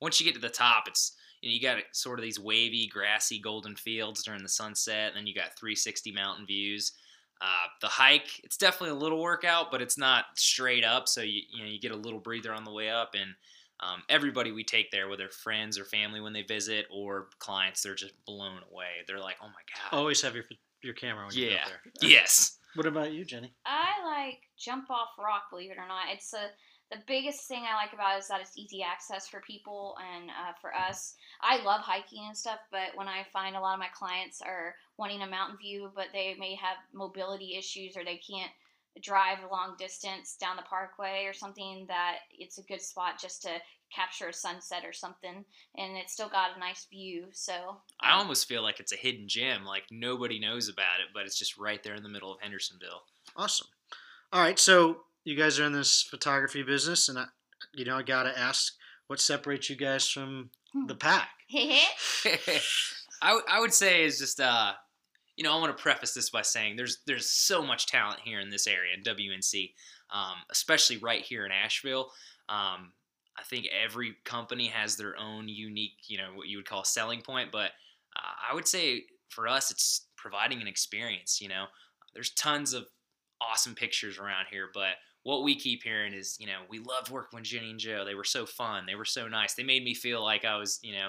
once 0.00 0.18
you 0.20 0.24
get 0.24 0.34
to 0.36 0.40
the 0.40 0.48
top, 0.48 0.84
it's 0.88 1.14
you 1.42 1.48
know, 1.48 1.54
you 1.54 1.60
got 1.60 1.82
sort 1.92 2.18
of 2.18 2.22
these 2.22 2.38
wavy, 2.38 2.86
grassy, 2.86 3.38
golden 3.38 3.76
fields 3.76 4.22
during 4.22 4.42
the 4.42 4.48
sunset, 4.48 5.08
and 5.08 5.16
then 5.16 5.26
you 5.26 5.34
got 5.34 5.56
360 5.58 6.12
mountain 6.12 6.46
views. 6.46 6.92
Uh, 7.40 7.68
the 7.80 7.88
hike, 7.88 8.40
it's 8.44 8.58
definitely 8.58 8.90
a 8.90 9.00
little 9.00 9.20
workout, 9.20 9.70
but 9.70 9.80
it's 9.80 9.96
not 9.96 10.26
straight 10.34 10.84
up, 10.84 11.08
so 11.08 11.22
you 11.22 11.40
you 11.50 11.62
know 11.62 11.70
you 11.70 11.80
get 11.80 11.92
a 11.92 11.96
little 11.96 12.20
breather 12.20 12.52
on 12.52 12.64
the 12.64 12.72
way 12.72 12.90
up. 12.90 13.14
And 13.14 13.34
um, 13.80 14.02
everybody 14.10 14.52
we 14.52 14.62
take 14.62 14.90
there, 14.90 15.08
whether 15.08 15.28
friends 15.30 15.78
or 15.78 15.84
family 15.84 16.20
when 16.20 16.34
they 16.34 16.42
visit 16.42 16.86
or 16.90 17.28
clients, 17.38 17.82
they're 17.82 17.94
just 17.94 18.12
blown 18.26 18.60
away. 18.70 19.04
They're 19.06 19.18
like, 19.18 19.36
"Oh 19.42 19.46
my 19.46 19.90
god!" 19.90 19.96
Always 19.96 20.20
have 20.20 20.34
your 20.34 20.44
your 20.82 20.94
camera 20.94 21.26
when 21.26 21.34
you 21.34 21.46
yeah, 21.46 21.50
go 21.50 21.60
up 21.60 21.68
there. 22.00 22.10
yes. 22.10 22.56
What 22.76 22.86
about 22.86 23.10
you, 23.12 23.24
Jenny? 23.24 23.52
I 23.66 23.88
like 24.06 24.42
jump 24.56 24.90
off 24.90 25.08
rock. 25.18 25.50
Believe 25.50 25.72
it 25.72 25.76
or 25.76 25.88
not, 25.88 26.04
it's 26.12 26.32
a 26.34 26.50
the 26.90 26.98
biggest 27.06 27.46
thing 27.46 27.62
I 27.62 27.76
like 27.76 27.92
about 27.92 28.16
it 28.16 28.20
is 28.20 28.28
that 28.28 28.40
it's 28.40 28.58
easy 28.58 28.82
access 28.82 29.28
for 29.28 29.40
people 29.40 29.96
and 30.14 30.30
uh, 30.30 30.52
for 30.60 30.74
us. 30.74 31.14
I 31.40 31.62
love 31.62 31.80
hiking 31.80 32.24
and 32.26 32.36
stuff, 32.36 32.58
but 32.70 32.96
when 32.96 33.06
I 33.06 33.24
find 33.32 33.54
a 33.54 33.60
lot 33.60 33.74
of 33.74 33.78
my 33.78 33.88
clients 33.94 34.42
are 34.42 34.74
wanting 34.96 35.22
a 35.22 35.28
mountain 35.28 35.56
view, 35.58 35.90
but 35.94 36.06
they 36.12 36.34
may 36.38 36.56
have 36.56 36.76
mobility 36.92 37.56
issues 37.56 37.96
or 37.96 38.04
they 38.04 38.18
can't 38.18 38.50
drive 39.02 39.38
a 39.44 39.52
long 39.52 39.76
distance 39.78 40.36
down 40.36 40.56
the 40.56 40.62
parkway 40.62 41.24
or 41.24 41.32
something, 41.32 41.84
that 41.86 42.18
it's 42.32 42.58
a 42.58 42.62
good 42.64 42.80
spot 42.80 43.20
just 43.20 43.42
to 43.42 43.50
capture 43.94 44.28
a 44.28 44.32
sunset 44.32 44.84
or 44.84 44.92
something, 44.92 45.44
and 45.76 45.96
it's 45.96 46.12
still 46.12 46.28
got 46.28 46.56
a 46.56 46.60
nice 46.60 46.86
view. 46.90 47.26
So 47.32 47.76
I 48.00 48.12
almost 48.12 48.48
feel 48.48 48.62
like 48.62 48.80
it's 48.80 48.92
a 48.92 48.96
hidden 48.96 49.28
gem. 49.28 49.64
Like 49.64 49.84
nobody 49.90 50.40
knows 50.40 50.68
about 50.68 51.00
it, 51.00 51.08
but 51.14 51.24
it's 51.24 51.38
just 51.38 51.56
right 51.56 51.82
there 51.82 51.94
in 51.94 52.02
the 52.02 52.08
middle 52.08 52.32
of 52.32 52.40
Hendersonville. 52.40 53.02
Awesome. 53.36 53.68
All 54.32 54.40
right, 54.40 54.58
so 54.58 55.02
you 55.24 55.36
guys 55.36 55.58
are 55.58 55.64
in 55.64 55.72
this 55.72 56.02
photography 56.02 56.62
business, 56.62 57.08
and 57.08 57.18
I, 57.18 57.26
you 57.74 57.84
know, 57.84 57.96
I 57.96 58.02
gotta 58.02 58.36
ask, 58.38 58.74
what 59.06 59.20
separates 59.20 59.68
you 59.68 59.76
guys 59.76 60.08
from 60.08 60.50
the 60.86 60.94
pack? 60.94 61.30
I, 63.22 63.28
w- 63.28 63.44
I 63.48 63.60
would 63.60 63.74
say 63.74 64.04
is 64.04 64.18
just 64.18 64.40
uh, 64.40 64.72
you 65.36 65.44
know 65.44 65.56
I 65.56 65.60
want 65.60 65.76
to 65.76 65.82
preface 65.82 66.14
this 66.14 66.30
by 66.30 66.42
saying 66.42 66.76
there's 66.76 66.98
there's 67.06 67.28
so 67.28 67.62
much 67.62 67.86
talent 67.86 68.20
here 68.24 68.40
in 68.40 68.50
this 68.50 68.66
area 68.66 68.94
in 68.96 69.02
WNC, 69.02 69.72
um, 70.12 70.36
especially 70.50 70.98
right 70.98 71.22
here 71.22 71.44
in 71.44 71.52
Asheville. 71.52 72.10
Um, 72.48 72.92
I 73.38 73.42
think 73.44 73.66
every 73.68 74.16
company 74.24 74.66
has 74.66 74.96
their 74.96 75.16
own 75.18 75.48
unique, 75.48 75.96
you 76.08 76.18
know, 76.18 76.32
what 76.34 76.48
you 76.48 76.58
would 76.58 76.68
call 76.68 76.84
selling 76.84 77.22
point. 77.22 77.50
But 77.50 77.70
uh, 78.16 78.50
I 78.50 78.54
would 78.54 78.68
say 78.68 79.04
for 79.28 79.48
us, 79.48 79.70
it's 79.70 80.06
providing 80.16 80.60
an 80.60 80.68
experience. 80.68 81.40
You 81.40 81.48
know, 81.48 81.66
there's 82.12 82.30
tons 82.30 82.74
of 82.74 82.86
awesome 83.40 83.74
pictures 83.74 84.18
around 84.18 84.46
here, 84.50 84.68
but 84.74 84.94
what 85.22 85.42
we 85.42 85.54
keep 85.54 85.82
hearing 85.82 86.14
is, 86.14 86.36
you 86.40 86.46
know, 86.46 86.60
we 86.68 86.78
loved 86.78 87.10
working 87.10 87.38
with 87.38 87.44
Jenny 87.44 87.70
and 87.70 87.78
Joe. 87.78 88.04
They 88.04 88.14
were 88.14 88.24
so 88.24 88.46
fun. 88.46 88.84
They 88.86 88.94
were 88.94 89.04
so 89.04 89.28
nice. 89.28 89.54
They 89.54 89.62
made 89.62 89.84
me 89.84 89.94
feel 89.94 90.22
like 90.22 90.44
I 90.44 90.56
was, 90.56 90.78
you 90.82 90.92
know, 90.94 91.08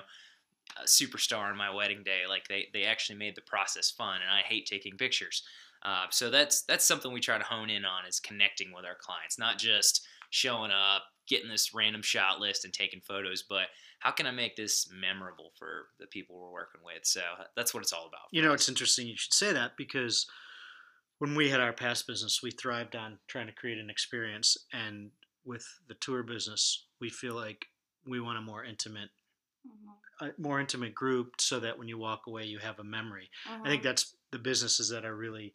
a 0.82 0.86
superstar 0.86 1.50
on 1.50 1.58
my 1.58 1.74
wedding 1.74 2.04
day. 2.04 2.22
Like 2.28 2.48
they, 2.48 2.68
they 2.74 2.84
actually 2.84 3.18
made 3.18 3.36
the 3.36 3.42
process 3.42 3.90
fun, 3.92 4.20
and 4.22 4.30
I 4.30 4.42
hate 4.42 4.66
taking 4.66 4.98
pictures. 4.98 5.44
Uh, 5.84 6.06
so 6.12 6.30
that's 6.30 6.62
that's 6.64 6.86
something 6.86 7.12
we 7.12 7.20
try 7.20 7.38
to 7.38 7.44
hone 7.44 7.70
in 7.70 7.86
on 7.86 8.06
is 8.08 8.20
connecting 8.20 8.72
with 8.74 8.86
our 8.86 8.98
clients, 9.00 9.40
not 9.40 9.58
just 9.58 10.06
showing 10.30 10.72
up, 10.72 11.04
getting 11.28 11.50
this 11.50 11.74
random 11.74 12.02
shot 12.02 12.40
list 12.40 12.66
and 12.66 12.74
taking 12.74 13.02
photos, 13.02 13.42
but 13.42 13.68
how 14.00 14.12
can 14.12 14.26
I 14.26 14.32
make 14.32 14.56
this 14.56 14.90
memorable 14.92 15.52
for 15.58 15.88
the 16.00 16.08
people 16.08 16.40
we're 16.40 16.52
working 16.52 16.82
with? 16.84 17.06
So 17.06 17.22
that's 17.56 17.74
what 17.74 17.84
it's 17.84 17.94
all 17.94 18.08
about. 18.08 18.28
You 18.32 18.42
know, 18.42 18.54
it's 18.54 18.68
interesting 18.68 19.08
you 19.08 19.16
should 19.16 19.34
say 19.34 19.54
that 19.54 19.78
because 19.78 20.28
when 21.22 21.36
we 21.36 21.50
had 21.52 21.62
our 21.62 21.74
past 21.74 22.08
business, 22.08 22.44
we 22.44 22.52
thrived 22.52 22.98
on 22.98 23.22
trying 23.30 23.48
to 23.48 23.54
create 23.54 23.80
an 23.80 23.90
experience, 23.92 24.58
and 24.74 25.14
with 25.46 25.66
the 25.88 25.96
tour 25.96 26.24
business, 26.24 26.88
we 27.00 27.10
feel 27.10 27.36
like 27.36 27.68
we 28.06 28.20
want 28.20 28.40
a 28.40 28.42
more 28.42 28.66
intimate, 28.66 29.12
Mhm, 29.66 30.02
a 30.20 30.32
more 30.38 30.60
intimate 30.60 30.94
group, 30.94 31.42
so 31.42 31.60
that 31.60 31.78
when 31.78 31.88
you 31.88 31.98
walk 31.98 32.28
away, 32.28 32.44
you 32.46 32.60
have 32.60 32.80
a 32.80 32.84
memory. 32.84 33.30
I 33.64 33.70
mhm. 33.70 33.70
think 33.70 33.84
that's 33.84 34.16
the 34.32 34.40
businesses 34.40 34.90
that 34.90 35.06
are 35.06 35.16
really 35.16 35.54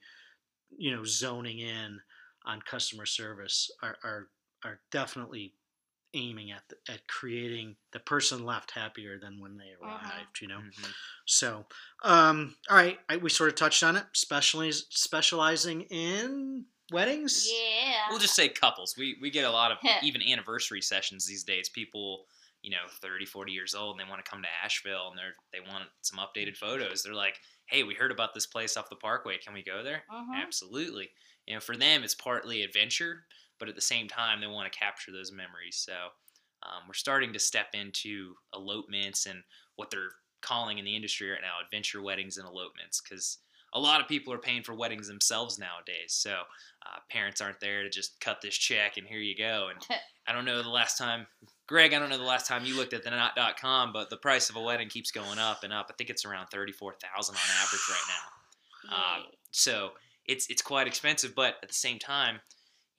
you 0.70 0.94
know 0.94 1.04
zoning 1.04 1.60
in 1.60 2.00
on 2.46 2.62
customer 2.62 3.06
service 3.06 3.70
are 3.82 3.98
are, 4.04 4.30
are 4.64 4.80
definitely 4.92 5.56
aiming 6.16 6.50
at 6.50 6.62
the, 6.68 6.76
at 6.92 7.06
creating 7.08 7.76
the 7.92 8.00
person 8.00 8.44
left 8.44 8.70
happier 8.72 9.18
than 9.18 9.38
when 9.40 9.56
they 9.56 9.72
arrived. 9.80 10.36
Mhm. 10.36 10.40
You 10.42 10.48
know. 10.48 10.60
Mhm. 10.60 10.94
So, 11.26 11.66
um, 12.02 12.56
all 12.70 12.76
right, 12.76 12.98
I, 13.08 13.16
we 13.18 13.30
sort 13.30 13.50
of 13.50 13.54
touched 13.56 13.82
on 13.82 13.96
it. 13.96 14.04
Specialize, 14.14 14.86
specializing 14.90 15.82
in 15.82 16.66
weddings. 16.92 17.48
Yeah. 17.52 18.08
We'll 18.10 18.18
just 18.18 18.34
say 18.34 18.48
couples. 18.48 18.94
We 18.96 19.16
we 19.20 19.30
get 19.30 19.44
a 19.44 19.50
lot 19.50 19.72
of 19.72 19.78
even 20.02 20.22
anniversary 20.22 20.80
sessions 20.82 21.26
these 21.26 21.44
days. 21.44 21.68
People, 21.68 22.26
you 22.62 22.70
know, 22.70 22.86
30, 23.00 23.26
40 23.26 23.52
years 23.52 23.74
old 23.74 23.98
and 23.98 24.06
they 24.06 24.10
want 24.10 24.24
to 24.24 24.30
come 24.30 24.42
to 24.42 24.48
Asheville 24.64 25.08
and 25.10 25.18
they're 25.18 25.34
they 25.52 25.60
want 25.70 25.88
some 26.02 26.18
updated 26.18 26.56
photos. 26.56 27.02
They're 27.02 27.14
like, 27.14 27.38
"Hey, 27.66 27.82
we 27.82 27.94
heard 27.94 28.12
about 28.12 28.34
this 28.34 28.46
place 28.46 28.76
off 28.76 28.88
the 28.90 28.96
Parkway. 28.96 29.38
Can 29.38 29.52
we 29.54 29.62
go 29.62 29.82
there?" 29.82 30.04
Mhm. 30.12 30.34
Absolutely. 30.42 31.10
You 31.46 31.54
know, 31.54 31.60
for 31.60 31.76
them 31.76 32.02
it's 32.04 32.14
partly 32.14 32.62
adventure, 32.62 33.26
but 33.58 33.68
at 33.68 33.74
the 33.74 33.80
same 33.80 34.08
time 34.08 34.40
they 34.40 34.46
want 34.46 34.70
to 34.70 34.78
capture 34.78 35.12
those 35.12 35.32
memories. 35.32 35.76
So, 35.76 35.92
um, 36.62 36.82
we're 36.88 36.94
starting 36.94 37.32
to 37.32 37.38
step 37.38 37.68
into 37.74 38.34
elopements 38.54 39.26
and 39.26 39.42
what 39.76 39.90
they're 39.90 40.12
calling 40.40 40.78
in 40.78 40.84
the 40.84 40.94
industry 40.94 41.30
right 41.30 41.40
now 41.42 41.64
adventure 41.64 42.02
weddings 42.02 42.38
and 42.38 42.46
elopements 42.46 43.00
because 43.00 43.38
a 43.74 43.80
lot 43.80 44.00
of 44.00 44.08
people 44.08 44.32
are 44.32 44.38
paying 44.38 44.62
for 44.62 44.74
weddings 44.74 45.08
themselves 45.08 45.58
nowadays. 45.58 46.12
So 46.12 46.30
uh, 46.32 46.98
parents 47.10 47.40
aren't 47.40 47.60
there 47.60 47.82
to 47.82 47.90
just 47.90 48.18
cut 48.20 48.40
this 48.40 48.56
check 48.56 48.96
and 48.96 49.06
here 49.06 49.18
you 49.18 49.36
go. 49.36 49.68
And 49.70 49.78
I 50.26 50.32
don't 50.32 50.44
know 50.44 50.62
the 50.62 50.68
last 50.68 50.96
time, 50.96 51.26
Greg, 51.66 51.92
I 51.92 51.98
don't 51.98 52.08
know 52.08 52.18
the 52.18 52.24
last 52.24 52.46
time 52.46 52.64
you 52.64 52.76
looked 52.76 52.94
at 52.94 53.02
the 53.02 53.10
knot.com, 53.10 53.92
but 53.92 54.08
the 54.08 54.16
price 54.16 54.48
of 54.50 54.56
a 54.56 54.62
wedding 54.62 54.88
keeps 54.88 55.10
going 55.10 55.38
up 55.38 55.62
and 55.62 55.72
up. 55.72 55.88
I 55.90 55.94
think 55.98 56.10
it's 56.10 56.24
around 56.24 56.46
34000 56.50 57.34
on 57.34 57.40
average 57.62 57.88
right 57.88 58.08
now. 58.08 58.14
Um, 58.86 59.22
Yay. 59.24 59.38
so 59.50 59.90
it's 60.26 60.46
it's 60.48 60.62
quite 60.62 60.86
expensive, 60.86 61.34
but 61.34 61.56
at 61.60 61.68
the 61.68 61.74
same 61.74 61.98
time, 61.98 62.38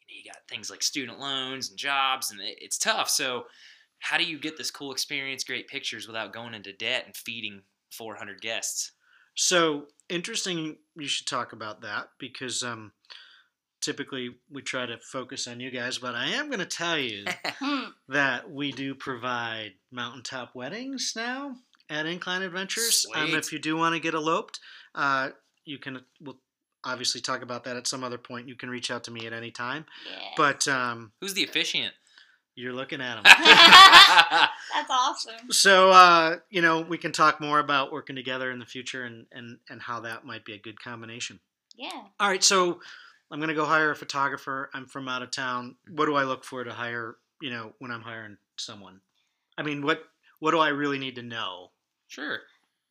you, 0.07 0.23
got 0.31 0.41
things 0.49 0.69
like 0.69 0.83
student 0.83 1.19
loans 1.19 1.69
and 1.69 1.77
jobs, 1.77 2.31
and 2.31 2.39
it, 2.41 2.57
it's 2.61 2.77
tough. 2.77 3.09
So 3.09 3.45
how 3.99 4.17
do 4.17 4.23
you 4.23 4.39
get 4.39 4.57
this 4.57 4.71
cool 4.71 4.91
experience, 4.91 5.43
great 5.43 5.67
pictures, 5.67 6.07
without 6.07 6.33
going 6.33 6.53
into 6.53 6.73
debt 6.73 7.03
and 7.05 7.15
feeding 7.15 7.61
400 7.91 8.41
guests? 8.41 8.91
So 9.35 9.85
interesting. 10.09 10.77
You 10.95 11.07
should 11.07 11.27
talk 11.27 11.53
about 11.53 11.81
that 11.81 12.09
because 12.19 12.63
um, 12.63 12.91
typically 13.81 14.35
we 14.51 14.61
try 14.61 14.85
to 14.85 14.97
focus 14.97 15.47
on 15.47 15.59
you 15.59 15.71
guys, 15.71 15.97
but 15.97 16.15
I 16.15 16.27
am 16.31 16.47
going 16.47 16.59
to 16.59 16.65
tell 16.65 16.97
you 16.97 17.25
Hmm. 17.59 17.85
that 18.09 18.49
we 18.51 18.71
do 18.71 18.93
provide 18.93 19.73
mountaintop 19.91 20.53
weddings 20.55 21.13
now 21.15 21.55
at 21.89 22.05
Incline 22.05 22.41
Adventures. 22.43 23.05
Um, 23.15 23.33
if 23.33 23.51
you 23.51 23.59
do 23.59 23.77
want 23.77 23.95
to 23.95 23.99
get 23.99 24.13
eloped, 24.13 24.59
uh, 24.93 25.29
you 25.65 25.77
can. 25.79 26.01
We'll 26.21 26.37
obviously 26.83 27.21
talk 27.21 27.41
about 27.41 27.63
that 27.65 27.75
at 27.77 27.87
some 27.87 28.03
other 28.03 28.17
point. 28.17 28.47
You 28.47 28.55
can 28.55 28.69
reach 28.69 28.89
out 28.91 29.03
to 29.05 29.11
me 29.11 29.25
at 29.27 29.33
any 29.33 29.51
time. 29.51 29.85
Yeah. 30.09 30.19
But 30.35 30.67
um, 30.67 31.11
Who's 31.21 31.33
the 31.33 31.43
officiant? 31.43 31.93
you're 32.55 32.73
looking 32.73 33.01
at 33.01 33.15
them. 33.15 33.23
That's 34.73 34.89
awesome. 34.89 35.51
so 35.51 35.91
uh, 35.91 36.37
you 36.49 36.61
know 36.61 36.81
we 36.81 36.97
can 36.97 37.11
talk 37.11 37.39
more 37.39 37.59
about 37.59 37.91
working 37.91 38.15
together 38.15 38.49
in 38.51 38.57
the 38.59 38.65
future 38.65 39.03
and 39.05 39.25
and 39.31 39.57
and 39.69 39.81
how 39.81 39.99
that 40.01 40.25
might 40.25 40.43
be 40.45 40.53
a 40.53 40.59
good 40.59 40.81
combination. 40.81 41.39
Yeah. 41.75 42.01
All 42.19 42.27
right, 42.27 42.43
so 42.43 42.79
I'm 43.29 43.39
gonna 43.39 43.53
go 43.53 43.65
hire 43.65 43.91
a 43.91 43.95
photographer. 43.95 44.69
I'm 44.73 44.87
from 44.87 45.07
out 45.07 45.21
of 45.21 45.29
town. 45.31 45.75
What 45.89 46.07
do 46.07 46.15
I 46.15 46.23
look 46.23 46.43
for 46.43 46.63
to 46.63 46.71
hire? 46.71 47.17
You 47.41 47.51
know, 47.51 47.73
when 47.77 47.91
I'm 47.91 48.01
hiring 48.01 48.37
someone, 48.57 49.01
I 49.57 49.61
mean, 49.63 49.83
what 49.83 50.01
what 50.39 50.51
do 50.51 50.57
I 50.59 50.69
really 50.69 50.97
need 50.97 51.15
to 51.15 51.23
know? 51.23 51.71
Sure. 52.07 52.39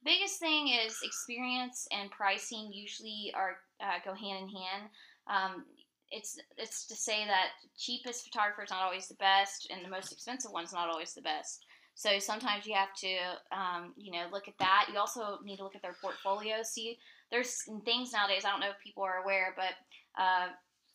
biggest 0.04 0.38
thing 0.38 0.68
is 0.68 0.96
experience 1.02 1.88
and 1.90 2.10
pricing 2.12 2.70
usually 2.72 3.32
are 3.34 3.56
uh, 3.80 3.98
go 4.04 4.14
hand 4.14 4.44
in 4.44 4.48
hand. 4.48 4.82
Um, 5.28 5.64
it's 6.10 6.38
it's 6.56 6.86
to 6.86 6.94
say 6.94 7.24
that 7.26 7.48
cheapest 7.76 8.24
photographer 8.24 8.62
is 8.62 8.70
not 8.70 8.82
always 8.82 9.08
the 9.08 9.14
best, 9.14 9.68
and 9.70 9.84
the 9.84 9.90
most 9.90 10.12
expensive 10.12 10.52
one's 10.52 10.72
not 10.72 10.88
always 10.88 11.14
the 11.14 11.22
best. 11.22 11.64
So 11.94 12.18
sometimes 12.18 12.66
you 12.66 12.74
have 12.74 12.92
to, 13.00 13.16
um, 13.56 13.94
you 13.96 14.12
know, 14.12 14.26
look 14.30 14.48
at 14.48 14.58
that. 14.58 14.86
You 14.92 14.98
also 14.98 15.38
need 15.42 15.56
to 15.56 15.64
look 15.64 15.74
at 15.74 15.80
their 15.80 15.96
portfolio. 16.02 16.62
See, 16.62 16.98
there's 17.30 17.62
things 17.86 18.12
nowadays. 18.12 18.44
I 18.44 18.50
don't 18.50 18.60
know 18.60 18.68
if 18.68 18.84
people 18.84 19.02
are 19.02 19.22
aware, 19.22 19.54
but 19.56 19.72
uh, 20.22 20.48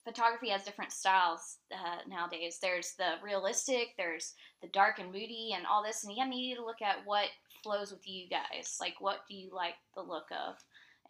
photography 0.06 0.50
has 0.50 0.64
different 0.64 0.92
styles 0.92 1.58
uh, 1.74 2.08
nowadays. 2.08 2.60
There's 2.62 2.94
the 3.00 3.14
realistic, 3.24 3.90
there's 3.98 4.36
the 4.62 4.70
dark 4.70 5.00
and 5.00 5.12
moody, 5.12 5.54
and 5.56 5.66
all 5.66 5.84
this. 5.84 6.04
And 6.04 6.16
you 6.16 6.24
need 6.28 6.56
to 6.56 6.66
look 6.66 6.84
at 6.84 7.04
what 7.04 7.30
flows 7.64 7.92
with 7.92 8.08
you 8.08 8.28
guys. 8.30 8.78
Like, 8.80 8.96
what 9.00 9.22
do 9.28 9.36
you 9.36 9.50
like 9.54 9.76
the 9.96 10.04
look 10.04 10.28
of? 10.32 10.56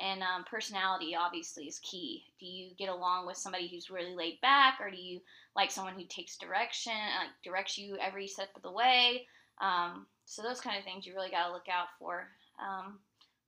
And 0.01 0.21
um, 0.23 0.43
personality 0.49 1.15
obviously 1.15 1.65
is 1.65 1.79
key. 1.79 2.23
Do 2.39 2.45
you 2.45 2.71
get 2.77 2.89
along 2.89 3.27
with 3.27 3.37
somebody 3.37 3.67
who's 3.67 3.91
really 3.91 4.15
laid 4.15 4.41
back, 4.41 4.79
or 4.81 4.89
do 4.89 4.97
you 4.97 5.21
like 5.55 5.69
someone 5.69 5.93
who 5.93 6.05
takes 6.05 6.37
direction, 6.37 6.93
like 7.19 7.29
directs 7.43 7.77
you 7.77 7.97
every 8.01 8.27
step 8.27 8.49
of 8.55 8.63
the 8.63 8.71
way? 8.71 9.27
Um, 9.61 10.07
so 10.25 10.41
those 10.41 10.59
kind 10.59 10.77
of 10.77 10.83
things 10.83 11.05
you 11.05 11.13
really 11.13 11.29
got 11.29 11.47
to 11.47 11.53
look 11.53 11.69
out 11.71 11.87
for. 11.99 12.27
Um, 12.59 12.99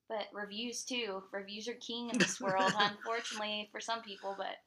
but 0.08 0.28
reviews 0.32 0.84
too. 0.84 1.24
Reviews 1.32 1.68
are 1.68 1.74
king 1.76 2.10
in 2.10 2.20
this 2.20 2.40
world, 2.40 2.74
unfortunately 2.78 3.70
for 3.72 3.80
some 3.80 4.02
people. 4.02 4.36
But 4.38 4.58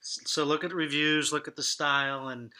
So 0.00 0.44
look 0.44 0.64
at 0.64 0.72
reviews, 0.72 1.32
look 1.32 1.46
at 1.46 1.56
the 1.56 1.62
style, 1.62 2.28
and 2.28 2.52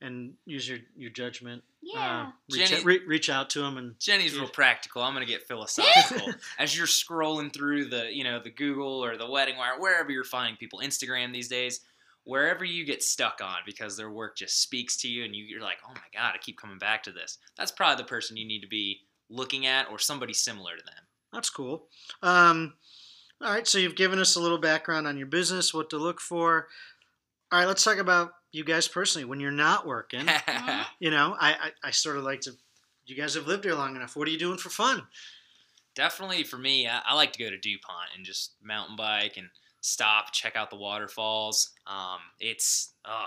and 0.00 0.34
use 0.46 0.68
your 0.68 0.78
your 0.96 1.10
judgment. 1.10 1.62
yeah, 1.80 2.28
Uh, 2.28 2.32
reach, 2.52 2.68
Jenny- 2.68 2.80
out, 2.80 2.84
re- 2.84 3.06
reach 3.06 3.30
out 3.30 3.50
to 3.50 3.60
them 3.60 3.76
and 3.78 3.98
Jenny's 3.98 4.34
Yeah. 4.34 4.40
real 4.42 4.48
practical. 4.50 5.02
I'm 5.02 5.12
gonna 5.12 5.24
get 5.26 5.46
philosophical. 5.46 6.32
As 6.58 6.76
you're 6.76 6.86
scrolling 6.86 7.52
through 7.52 7.86
the, 7.86 8.12
you 8.12 8.24
know, 8.24 8.40
the 8.40 8.50
Google 8.50 9.02
or 9.04 9.16
the 9.16 9.28
Wedding 9.30 9.56
Wire, 9.56 9.78
wherever 9.78 10.10
you're 10.10 10.24
finding 10.24 10.56
people, 10.56 10.80
Instagram 10.80 11.32
these 11.32 11.48
days, 11.48 11.80
wherever 12.24 12.64
you 12.64 12.84
get 12.84 13.02
stuck 13.02 13.40
on 13.42 13.56
because 13.64 13.96
their 13.96 14.10
work 14.10 14.36
just 14.36 14.60
speaks 14.60 14.96
to 14.98 15.08
you, 15.08 15.24
and 15.24 15.34
you, 15.34 15.44
you're 15.44 15.62
like, 15.62 15.78
oh 15.88 15.92
my 15.94 16.00
god, 16.12 16.34
I 16.34 16.38
keep 16.38 16.58
coming 16.60 16.78
back 16.78 17.02
to 17.04 17.12
this. 17.12 17.38
That's 17.56 17.72
probably 17.72 18.02
the 18.02 18.08
person 18.08 18.36
you 18.36 18.46
need 18.46 18.60
to 18.60 18.68
be 18.68 19.00
looking 19.30 19.66
at, 19.66 19.88
or 19.90 19.98
somebody 19.98 20.32
similar 20.34 20.76
to 20.76 20.84
them. 20.84 21.04
That's 21.32 21.50
cool. 21.50 21.88
Um, 22.22 22.74
all 23.40 23.52
right, 23.52 23.66
so 23.68 23.78
you've 23.78 23.94
given 23.96 24.18
us 24.18 24.34
a 24.36 24.40
little 24.40 24.58
background 24.58 25.06
on 25.06 25.16
your 25.16 25.26
business, 25.26 25.72
what 25.72 25.90
to 25.90 25.96
look 25.98 26.20
for. 26.20 26.68
All 27.52 27.58
right, 27.60 27.66
let's 27.68 27.84
talk 27.84 27.98
about 27.98 28.32
you 28.52 28.64
guys 28.64 28.88
personally 28.88 29.24
when 29.24 29.40
you're 29.40 29.50
not 29.50 29.86
working. 29.86 30.26
You 31.00 31.12
know, 31.12 31.36
I, 31.38 31.52
I, 31.52 31.70
I 31.84 31.90
sort 31.92 32.16
of 32.16 32.24
like 32.24 32.40
to. 32.42 32.52
You 33.06 33.14
guys 33.14 33.34
have 33.34 33.46
lived 33.46 33.62
here 33.62 33.74
long 33.74 33.94
enough. 33.94 34.16
What 34.16 34.26
are 34.26 34.32
you 34.32 34.38
doing 34.38 34.58
for 34.58 34.68
fun? 34.68 35.06
Definitely 35.94 36.42
for 36.42 36.58
me, 36.58 36.88
I, 36.88 37.00
I 37.06 37.14
like 37.14 37.32
to 37.34 37.38
go 37.38 37.48
to 37.48 37.56
DuPont 37.56 38.10
and 38.16 38.26
just 38.26 38.54
mountain 38.60 38.96
bike 38.96 39.36
and 39.36 39.48
stop, 39.80 40.32
check 40.32 40.56
out 40.56 40.70
the 40.70 40.76
waterfalls. 40.76 41.70
Um, 41.86 42.18
it's 42.40 42.94
uh, 43.04 43.26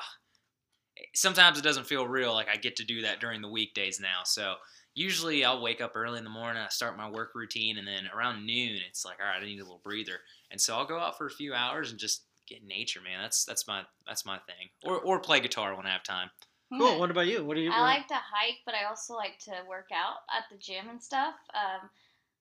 sometimes 1.16 1.58
it 1.58 1.64
doesn't 1.64 1.88
feel 1.88 2.08
real. 2.08 2.34
Like 2.34 2.50
I 2.52 2.58
get 2.58 2.76
to 2.78 2.84
do 2.84 3.02
that 3.04 3.20
during 3.22 3.42
the 3.42 3.50
weekdays 3.50 4.00
now. 4.02 4.22
So 4.26 4.56
usually 4.94 5.46
I'll 5.46 5.62
wake 5.62 5.82
up 5.82 5.94
early 5.96 6.18
in 6.18 6.24
the 6.24 6.30
morning, 6.30 6.62
I 6.62 6.68
start 6.70 6.98
my 6.98 7.10
work 7.10 7.32
routine, 7.34 7.78
and 7.78 7.88
then 7.88 8.10
around 8.14 8.46
noon 8.46 8.80
it's 8.88 9.06
like, 9.06 9.18
all 9.22 9.28
right, 9.28 9.42
I 9.42 9.46
need 9.46 9.60
a 9.60 9.64
little 9.64 9.82
breather, 9.84 10.20
and 10.52 10.60
so 10.60 10.76
I'll 10.76 10.86
go 10.86 11.00
out 11.00 11.18
for 11.18 11.28
a 11.28 11.32
few 11.32 11.54
hours 11.54 11.92
and 11.92 12.00
just 12.00 12.24
get 12.52 12.62
in 12.62 12.68
nature, 12.68 13.02
man. 13.02 13.22
That's 13.22 13.46
that's 13.46 13.68
my 13.68 13.84
that's 14.06 14.26
my 14.26 14.38
thing. 14.40 14.70
Or 14.84 15.00
or 15.00 15.20
play 15.20 15.40
guitar 15.40 15.76
when 15.76 15.86
I 15.86 15.92
have 15.92 16.04
time. 16.04 16.30
Cool. 16.78 17.00
What 17.00 17.12
about 17.12 17.28
you? 17.28 17.44
What 17.44 17.56
do 17.56 17.62
you? 17.62 17.72
I 17.72 17.82
like 17.82 18.08
to 18.08 18.16
hike, 18.16 18.60
but 18.66 18.76
I 18.76 18.86
also 18.90 19.14
like 19.16 19.40
to 19.46 19.52
work 19.68 19.90
out 19.94 20.24
at 20.36 20.44
the 20.50 20.58
gym 20.58 20.90
and 20.90 21.02
stuff. 21.02 21.36
Um, 21.54 21.90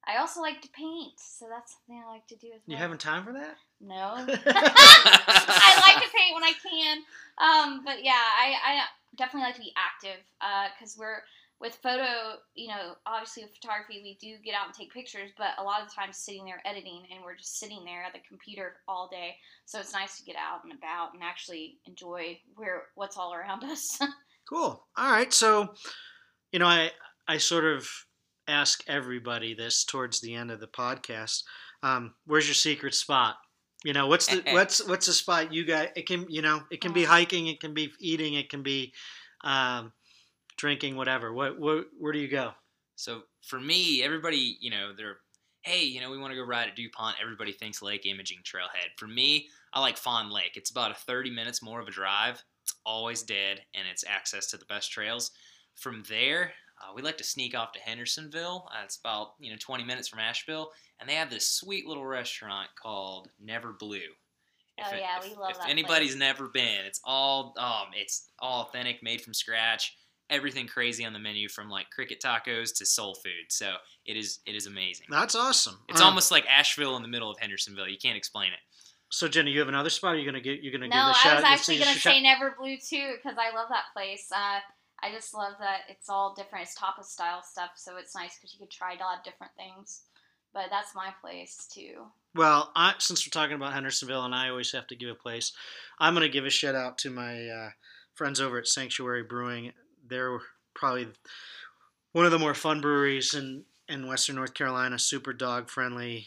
I 0.06 0.18
also 0.18 0.40
like 0.40 0.62
to 0.62 0.68
paint, 0.68 1.12
so 1.18 1.46
that's 1.50 1.74
something 1.74 2.02
I 2.02 2.10
like 2.10 2.26
to 2.28 2.36
do 2.36 2.48
as 2.54 2.62
You 2.66 2.76
having 2.76 2.96
time 2.96 3.24
for 3.24 3.32
that? 3.32 3.56
No. 3.80 4.14
I 4.16 4.24
like 4.26 6.02
to 6.02 6.10
paint 6.16 6.34
when 6.34 6.44
I 6.44 6.52
can. 6.62 6.98
Um, 7.38 7.84
but 7.84 8.02
yeah, 8.02 8.12
I, 8.12 8.54
I 8.64 8.80
definitely 9.16 9.46
like 9.48 9.56
to 9.56 9.60
be 9.60 9.72
active 9.76 10.20
because 10.74 10.96
we're 10.98 11.22
with 11.60 11.74
photo. 11.82 12.38
You 12.54 12.68
know, 12.68 12.94
obviously 13.06 13.44
with 13.44 13.54
photography, 13.54 14.00
we 14.02 14.16
do 14.20 14.36
get 14.42 14.54
out 14.54 14.66
and 14.66 14.74
take 14.74 14.92
pictures, 14.92 15.30
but 15.36 15.50
a 15.58 15.62
lot 15.62 15.82
of 15.82 15.88
the 15.88 15.94
time 15.94 16.12
sitting 16.12 16.44
there 16.44 16.62
editing, 16.64 17.02
and 17.12 17.22
we're 17.22 17.36
just 17.36 17.58
sitting 17.58 17.84
there 17.84 18.02
at 18.02 18.12
the 18.12 18.20
computer 18.26 18.76
all 18.88 19.08
day. 19.10 19.36
So 19.66 19.78
it's 19.78 19.92
nice 19.92 20.18
to 20.18 20.24
get 20.24 20.36
out 20.36 20.64
and 20.64 20.72
about 20.72 21.14
and 21.14 21.22
actually 21.22 21.78
enjoy 21.86 22.38
where 22.56 22.84
what's 22.94 23.16
all 23.16 23.34
around 23.34 23.64
us. 23.70 23.98
Cool. 24.48 24.84
All 24.96 25.10
right. 25.12 25.32
So, 25.32 25.74
you 26.52 26.58
know, 26.58 26.66
I 26.66 26.90
I 27.28 27.38
sort 27.38 27.64
of 27.64 27.88
ask 28.48 28.82
everybody 28.88 29.54
this 29.54 29.84
towards 29.84 30.20
the 30.20 30.34
end 30.34 30.50
of 30.50 30.58
the 30.58 30.66
podcast. 30.66 31.42
Um, 31.82 32.14
where's 32.26 32.48
your 32.48 32.54
secret 32.54 32.94
spot? 32.94 33.36
You 33.84 33.92
know, 33.92 34.08
what's 34.08 34.26
the 34.26 34.42
what's 34.52 34.84
what's 34.88 35.06
the 35.06 35.12
spot 35.12 35.52
you 35.52 35.64
got? 35.64 35.96
It 35.96 36.06
can 36.08 36.26
you 36.28 36.42
know 36.42 36.62
it 36.70 36.80
can 36.80 36.92
be 36.92 37.06
Uh. 37.06 37.10
hiking, 37.10 37.46
it 37.46 37.60
can 37.60 37.74
be 37.74 37.92
eating, 38.00 38.34
it 38.34 38.50
can 38.50 38.62
be 38.62 38.92
um, 39.44 39.92
drinking, 40.60 40.94
whatever. 40.94 41.32
What, 41.32 41.58
what 41.58 41.86
where 41.98 42.12
do 42.12 42.18
you 42.18 42.28
go? 42.28 42.52
So 42.96 43.22
for 43.42 43.58
me, 43.58 44.02
everybody, 44.02 44.58
you 44.60 44.70
know, 44.70 44.92
they're, 44.94 45.16
hey, 45.62 45.82
you 45.84 46.00
know, 46.00 46.10
we 46.10 46.18
want 46.18 46.32
to 46.32 46.36
go 46.36 46.44
ride 46.44 46.68
at 46.68 46.76
DuPont. 46.76 47.16
Everybody 47.20 47.52
thinks 47.52 47.80
Lake 47.80 48.04
Imaging 48.04 48.40
Trailhead. 48.44 48.98
For 48.98 49.06
me, 49.06 49.48
I 49.72 49.80
like 49.80 49.96
Fawn 49.96 50.30
Lake. 50.30 50.52
It's 50.56 50.70
about 50.70 50.90
a 50.90 50.94
30 50.94 51.30
minutes 51.30 51.62
more 51.62 51.80
of 51.80 51.88
a 51.88 51.92
drive. 51.92 52.42
It's 52.62 52.74
always 52.84 53.22
dead, 53.22 53.62
and 53.74 53.86
it's 53.90 54.04
access 54.06 54.48
to 54.48 54.58
the 54.58 54.66
best 54.66 54.92
trails. 54.92 55.30
From 55.76 56.02
there, 56.10 56.52
uh, 56.80 56.92
we 56.94 57.00
like 57.00 57.16
to 57.18 57.24
sneak 57.24 57.56
off 57.56 57.72
to 57.72 57.80
Hendersonville. 57.80 58.68
Uh, 58.70 58.82
it's 58.84 58.98
about 58.98 59.32
you 59.40 59.50
know 59.50 59.56
20 59.58 59.82
minutes 59.84 60.08
from 60.08 60.18
Asheville, 60.18 60.70
and 61.00 61.08
they 61.08 61.14
have 61.14 61.30
this 61.30 61.48
sweet 61.48 61.86
little 61.86 62.04
restaurant 62.04 62.68
called 62.80 63.30
Never 63.42 63.72
Blue. 63.72 63.96
If, 64.76 64.86
Oh, 64.92 64.96
yeah, 64.96 65.18
if, 65.18 65.24
we 65.28 65.36
love 65.36 65.52
if 65.52 65.58
that 65.58 65.70
anybody's 65.70 66.10
place. 66.10 66.18
never 66.18 66.48
been, 66.48 66.84
it's 66.84 67.00
all 67.04 67.54
um, 67.58 67.88
it's 67.94 68.28
all 68.38 68.62
authentic, 68.64 69.02
made 69.02 69.22
from 69.22 69.32
scratch. 69.32 69.96
Everything 70.30 70.66
crazy 70.66 71.04
on 71.04 71.12
the 71.12 71.18
menu, 71.18 71.48
from 71.48 71.68
like 71.68 71.90
cricket 71.90 72.22
tacos 72.24 72.74
to 72.78 72.86
soul 72.86 73.14
food. 73.14 73.46
So 73.50 73.74
it 74.06 74.16
is 74.16 74.38
it 74.46 74.54
is 74.54 74.66
amazing. 74.66 75.06
That's 75.10 75.34
awesome. 75.34 75.80
It's 75.88 76.00
Um, 76.00 76.06
almost 76.08 76.30
like 76.30 76.46
Asheville 76.46 76.96
in 76.96 77.02
the 77.02 77.08
middle 77.08 77.30
of 77.30 77.38
Hendersonville. 77.38 77.88
You 77.88 77.98
can't 77.98 78.16
explain 78.16 78.52
it. 78.52 78.60
So 79.10 79.26
Jenny, 79.28 79.50
you 79.50 79.58
have 79.58 79.68
another 79.68 79.90
spot? 79.90 80.12
You're 80.12 80.20
you 80.20 80.26
gonna 80.26 80.40
get? 80.40 80.62
You're 80.62 80.72
gonna 80.72 80.86
No, 80.88 80.94
give 80.96 81.04
the 81.14 81.18
I 81.18 81.22
shout? 81.22 81.34
was 81.36 81.44
actually 81.44 81.78
gonna 81.78 81.90
your 81.90 81.98
shout- 82.00 82.12
say 82.14 82.22
Never 82.22 82.54
Blue 82.58 82.76
too 82.78 83.14
because 83.16 83.36
I 83.38 83.54
love 83.54 83.68
that 83.70 83.84
place. 83.92 84.30
Uh, 84.32 84.60
I 85.02 85.10
just 85.12 85.34
love 85.34 85.54
that 85.60 85.80
it's 85.88 86.08
all 86.08 86.34
different. 86.34 86.66
It's 86.68 86.78
tapas 86.78 87.06
style 87.06 87.42
stuff, 87.42 87.70
so 87.76 87.96
it's 87.96 88.14
nice 88.14 88.36
because 88.36 88.52
you 88.54 88.60
could 88.60 88.70
try 88.70 88.94
a 88.94 88.98
lot 88.98 89.18
of 89.18 89.24
different 89.24 89.52
things. 89.56 90.02
But 90.52 90.66
that's 90.70 90.94
my 90.94 91.12
place 91.20 91.66
too. 91.72 92.06
Well, 92.34 92.70
I, 92.76 92.94
since 92.98 93.24
we're 93.26 93.30
talking 93.30 93.56
about 93.56 93.72
Hendersonville, 93.72 94.24
and 94.24 94.34
I 94.34 94.48
always 94.50 94.70
have 94.72 94.86
to 94.88 94.96
give 94.96 95.08
a 95.08 95.14
place, 95.14 95.52
I'm 95.98 96.14
going 96.14 96.26
to 96.26 96.32
give 96.32 96.44
a 96.44 96.50
shout 96.50 96.74
out 96.74 96.98
to 96.98 97.10
my 97.10 97.48
uh, 97.48 97.70
friends 98.14 98.40
over 98.40 98.58
at 98.58 98.66
Sanctuary 98.68 99.22
Brewing. 99.22 99.72
They're 100.08 100.38
probably 100.74 101.08
one 102.12 102.24
of 102.24 102.32
the 102.32 102.38
more 102.38 102.54
fun 102.54 102.80
breweries 102.80 103.34
in, 103.34 103.64
in 103.88 104.06
Western 104.06 104.36
North 104.36 104.54
Carolina. 104.54 104.98
Super 104.98 105.32
dog 105.32 105.68
friendly, 105.68 106.26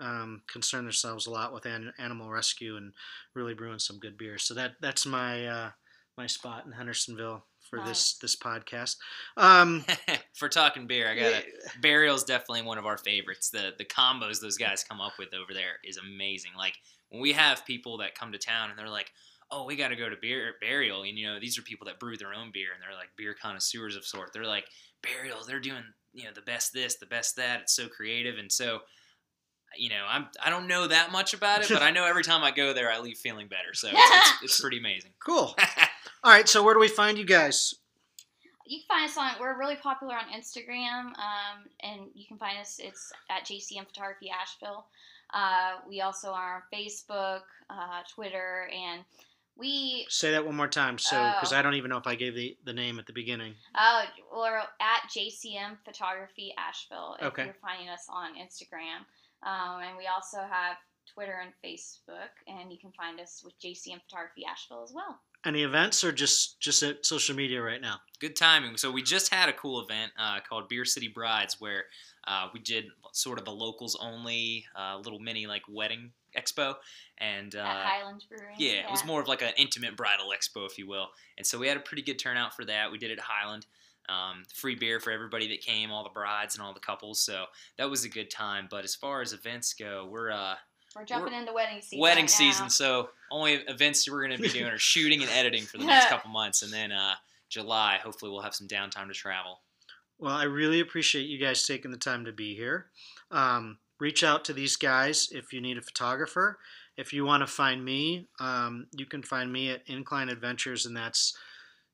um, 0.00 0.42
concern 0.46 0.84
themselves 0.84 1.26
a 1.26 1.30
lot 1.30 1.52
with 1.52 1.66
an, 1.66 1.92
animal 1.98 2.30
rescue, 2.30 2.76
and 2.76 2.92
really 3.34 3.54
brewing 3.54 3.78
some 3.78 3.98
good 3.98 4.16
beer. 4.18 4.38
So 4.38 4.54
that 4.54 4.72
that's 4.80 5.06
my 5.06 5.46
uh, 5.46 5.70
my 6.16 6.26
spot 6.26 6.64
in 6.66 6.72
Hendersonville 6.72 7.44
for 7.68 7.78
this 7.80 7.86
Nice. 7.86 8.18
this 8.20 8.36
podcast. 8.36 8.96
Um, 9.36 9.84
For 10.34 10.48
talking 10.48 10.86
beer, 10.86 11.08
I 11.08 11.14
got 11.14 11.32
it. 11.32 11.46
Burial's 11.80 12.24
definitely 12.24 12.62
one 12.62 12.78
of 12.78 12.86
our 12.86 12.98
favorites. 12.98 13.50
The 13.50 13.72
the 13.76 13.84
combos 13.84 14.40
those 14.40 14.56
guys 14.56 14.84
come 14.84 15.00
up 15.00 15.12
with 15.18 15.34
over 15.34 15.54
there 15.54 15.78
is 15.84 15.96
amazing. 15.96 16.52
Like 16.56 16.74
when 17.10 17.20
we 17.20 17.32
have 17.32 17.64
people 17.66 17.98
that 17.98 18.14
come 18.14 18.32
to 18.32 18.38
town 18.38 18.70
and 18.70 18.78
they're 18.78 18.88
like, 18.88 19.12
"Oh, 19.54 19.64
we 19.64 19.76
got 19.76 19.88
to 19.88 19.96
go 19.96 20.08
to 20.08 20.16
beer 20.20 20.54
burial," 20.60 21.02
and 21.02 21.16
you 21.16 21.26
know 21.26 21.38
these 21.38 21.58
are 21.58 21.62
people 21.62 21.86
that 21.86 22.00
brew 22.00 22.16
their 22.16 22.34
own 22.34 22.50
beer 22.52 22.68
and 22.74 22.82
they're 22.82 22.98
like 22.98 23.10
beer 23.16 23.34
connoisseurs 23.40 23.94
of 23.94 24.04
sort. 24.04 24.32
They're 24.32 24.44
like, 24.44 24.66
"Burial, 25.02 25.38
they're 25.46 25.60
doing 25.60 25.84
you 26.12 26.24
know 26.24 26.30
the 26.34 26.42
best 26.42 26.72
this, 26.72 26.96
the 26.96 27.06
best 27.06 27.36
that. 27.36 27.60
It's 27.62 27.76
so 27.76 27.86
creative." 27.88 28.36
And 28.38 28.50
so, 28.50 28.80
you 29.76 29.88
know, 29.90 30.04
I'm 30.08 30.26
I 30.44 30.50
don't 30.50 30.66
know 30.66 30.88
that 30.88 31.12
much 31.12 31.34
about 31.34 31.62
it, 31.62 31.68
but 31.70 31.82
I 31.82 31.90
know 31.96 32.04
every 32.04 32.24
time 32.24 32.42
I 32.42 32.50
go 32.50 32.72
there, 32.72 32.90
I 32.90 32.98
leave 32.98 33.18
feeling 33.18 33.46
better. 33.48 33.74
So 33.74 33.88
it's, 33.88 33.98
it's, 33.98 34.32
it's 34.42 34.60
pretty 34.60 34.78
amazing. 34.78 35.12
cool. 35.24 35.54
All 36.24 36.32
right. 36.32 36.48
So 36.48 36.62
where 36.64 36.74
do 36.74 36.80
we 36.80 36.88
find 36.88 37.16
you 37.16 37.24
guys? 37.24 37.74
You 38.66 38.80
can 38.80 38.96
find 38.96 39.10
us 39.10 39.16
on. 39.18 39.40
We're 39.40 39.58
really 39.58 39.76
popular 39.76 40.14
on 40.14 40.24
Instagram, 40.34 41.06
um, 41.08 41.68
and 41.82 42.08
you 42.14 42.26
can 42.26 42.38
find 42.38 42.58
us. 42.58 42.80
It's 42.82 43.12
at 43.30 43.44
JCM 43.44 43.86
Photography 43.86 44.30
Asheville. 44.30 44.86
Uh, 45.32 45.80
we 45.88 46.00
also 46.00 46.30
are 46.30 46.56
on 46.56 46.62
Facebook, 46.72 47.40
uh, 47.68 48.02
Twitter, 48.14 48.68
and 48.72 49.02
we 49.56 50.06
Say 50.08 50.32
that 50.32 50.44
one 50.44 50.56
more 50.56 50.68
time, 50.68 50.98
so 50.98 51.16
because 51.34 51.52
Oh. 51.52 51.56
I 51.56 51.62
don't 51.62 51.74
even 51.74 51.90
know 51.90 51.96
if 51.98 52.06
I 52.06 52.14
gave 52.16 52.34
the, 52.34 52.56
the 52.64 52.72
name 52.72 52.98
at 52.98 53.06
the 53.06 53.12
beginning. 53.12 53.54
oh 53.76 54.02
we're 54.34 54.58
at 54.58 55.10
JCM 55.14 55.78
Photography 55.84 56.52
Asheville. 56.58 57.16
If 57.20 57.26
Okay. 57.28 57.44
you're 57.44 57.56
finding 57.62 57.88
us 57.88 58.06
on 58.08 58.34
Instagram, 58.34 59.04
um, 59.48 59.82
and 59.82 59.96
we 59.96 60.06
also 60.06 60.38
have 60.38 60.76
Twitter 61.12 61.40
and 61.42 61.52
Facebook, 61.64 62.30
and 62.48 62.72
you 62.72 62.78
can 62.78 62.90
find 62.92 63.20
us 63.20 63.42
with 63.44 63.54
JCM 63.60 64.00
Photography 64.08 64.44
Asheville 64.44 64.82
as 64.82 64.92
well. 64.92 65.20
Any 65.46 65.62
events 65.62 66.02
or 66.02 66.10
just 66.10 66.58
just 66.60 66.82
at 66.82 67.04
social 67.04 67.36
media 67.36 67.60
right 67.62 67.80
now? 67.80 67.96
Good 68.18 68.34
timing. 68.34 68.78
So 68.78 68.90
we 68.90 69.02
just 69.02 69.32
had 69.32 69.48
a 69.50 69.52
cool 69.52 69.80
event 69.80 70.10
uh, 70.18 70.40
called 70.48 70.68
Beer 70.70 70.86
City 70.86 71.08
Brides, 71.08 71.60
where 71.60 71.84
uh, 72.26 72.48
we 72.54 72.60
did 72.60 72.86
sort 73.12 73.38
of 73.38 73.46
a 73.46 73.50
locals 73.50 73.94
only 74.00 74.64
uh, 74.74 74.96
little 74.96 75.18
mini 75.20 75.46
like 75.46 75.62
wedding 75.68 76.12
expo, 76.38 76.74
and 77.18 77.54
uh, 77.54 77.58
at 77.60 77.84
Highlands 77.86 78.24
Brewing. 78.24 78.54
yeah, 78.58 78.86
it 78.86 78.90
was 78.90 79.04
more 79.04 79.20
of 79.20 79.28
like 79.28 79.42
an 79.42 79.52
intimate 79.56 79.96
bridal 79.96 80.32
expo, 80.36 80.66
if 80.66 80.78
you 80.78 80.86
will. 80.88 81.08
And 81.38 81.46
so 81.46 81.58
we 81.58 81.68
had 81.68 81.76
a 81.76 81.80
pretty 81.80 82.02
good 82.02 82.18
turnout 82.18 82.54
for 82.54 82.64
that. 82.64 82.90
We 82.92 82.98
did 82.98 83.10
it 83.10 83.18
at 83.18 83.24
Highland. 83.24 83.66
Um, 84.08 84.42
free 84.54 84.74
beer 84.74 85.00
for 85.00 85.10
everybody 85.12 85.48
that 85.48 85.62
came, 85.62 85.90
all 85.90 86.02
the 86.04 86.10
brides 86.10 86.54
and 86.54 86.62
all 86.62 86.74
the 86.74 86.80
couples. 86.80 87.20
So 87.22 87.44
that 87.78 87.88
was 87.88 88.04
a 88.04 88.08
good 88.10 88.30
time. 88.30 88.68
But 88.70 88.84
as 88.84 88.94
far 88.94 89.22
as 89.22 89.32
events 89.32 89.72
go, 89.72 90.06
we're 90.10 90.30
uh, 90.30 90.56
We're 90.94 91.06
jumping 91.06 91.32
into 91.32 91.54
wedding 91.54 91.80
season. 91.80 92.00
wedding 92.00 92.24
right 92.24 92.30
season. 92.30 92.64
now. 92.64 92.68
So 92.68 93.08
only 93.30 93.54
events 93.54 94.10
we're 94.10 94.26
going 94.26 94.36
to 94.36 94.42
be 94.42 94.48
doing 94.50 94.66
are 94.70 94.76
shooting 94.92 95.22
and 95.22 95.30
editing 95.30 95.62
for 95.62 95.78
the 95.78 95.86
next 95.86 96.08
couple 96.08 96.30
months, 96.30 96.60
and 96.62 96.70
then 96.70 96.92
uh, 96.92 97.14
July, 97.48 97.98
hopefully, 98.02 98.30
we'll 98.30 98.42
have 98.42 98.54
some 98.54 98.68
downtime 98.68 99.08
to 99.08 99.14
travel. 99.14 99.60
Well, 100.18 100.34
I 100.34 100.44
really 100.44 100.80
appreciate 100.80 101.22
you 101.26 101.38
guys 101.38 101.66
taking 101.66 101.90
the 101.90 101.96
time 101.96 102.26
to 102.26 102.32
be 102.32 102.54
here. 102.54 102.86
Um, 103.30 103.78
reach 104.00 104.24
out 104.24 104.44
to 104.44 104.52
these 104.52 104.76
guys 104.76 105.28
if 105.32 105.52
you 105.52 105.60
need 105.60 105.78
a 105.78 105.82
photographer. 105.82 106.58
If 106.96 107.12
you 107.12 107.24
want 107.24 107.42
to 107.42 107.46
find 107.46 107.84
me, 107.84 108.28
um, 108.40 108.86
you 108.92 109.06
can 109.06 109.22
find 109.22 109.52
me 109.52 109.70
at 109.70 109.82
Incline 109.86 110.28
Adventures, 110.28 110.86
and 110.86 110.96
that's 110.96 111.36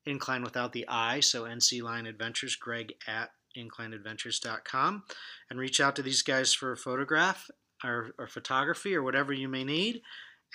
Incline 0.05 0.43
without 0.43 0.73
the 0.73 0.85
I, 0.87 1.19
so 1.19 1.43
NC 1.43 1.81
Line 1.81 2.05
Adventures, 2.05 2.55
Greg 2.55 2.93
at 3.07 3.31
inclineadventures.com. 3.57 5.03
And 5.49 5.59
reach 5.59 5.79
out 5.81 5.95
to 5.95 6.01
these 6.01 6.21
guys 6.21 6.53
for 6.53 6.71
a 6.71 6.77
photograph 6.77 7.49
or, 7.83 8.11
or 8.17 8.27
photography 8.27 8.95
or 8.95 9.03
whatever 9.03 9.33
you 9.33 9.47
may 9.47 9.63
need. 9.63 10.01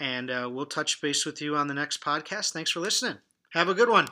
And 0.00 0.30
uh, 0.30 0.48
we'll 0.52 0.66
touch 0.66 1.00
base 1.00 1.24
with 1.24 1.40
you 1.40 1.56
on 1.56 1.68
the 1.68 1.74
next 1.74 2.02
podcast. 2.02 2.52
Thanks 2.52 2.70
for 2.70 2.80
listening. 2.80 3.18
Have 3.52 3.68
a 3.68 3.74
good 3.74 3.88
one. 3.88 4.08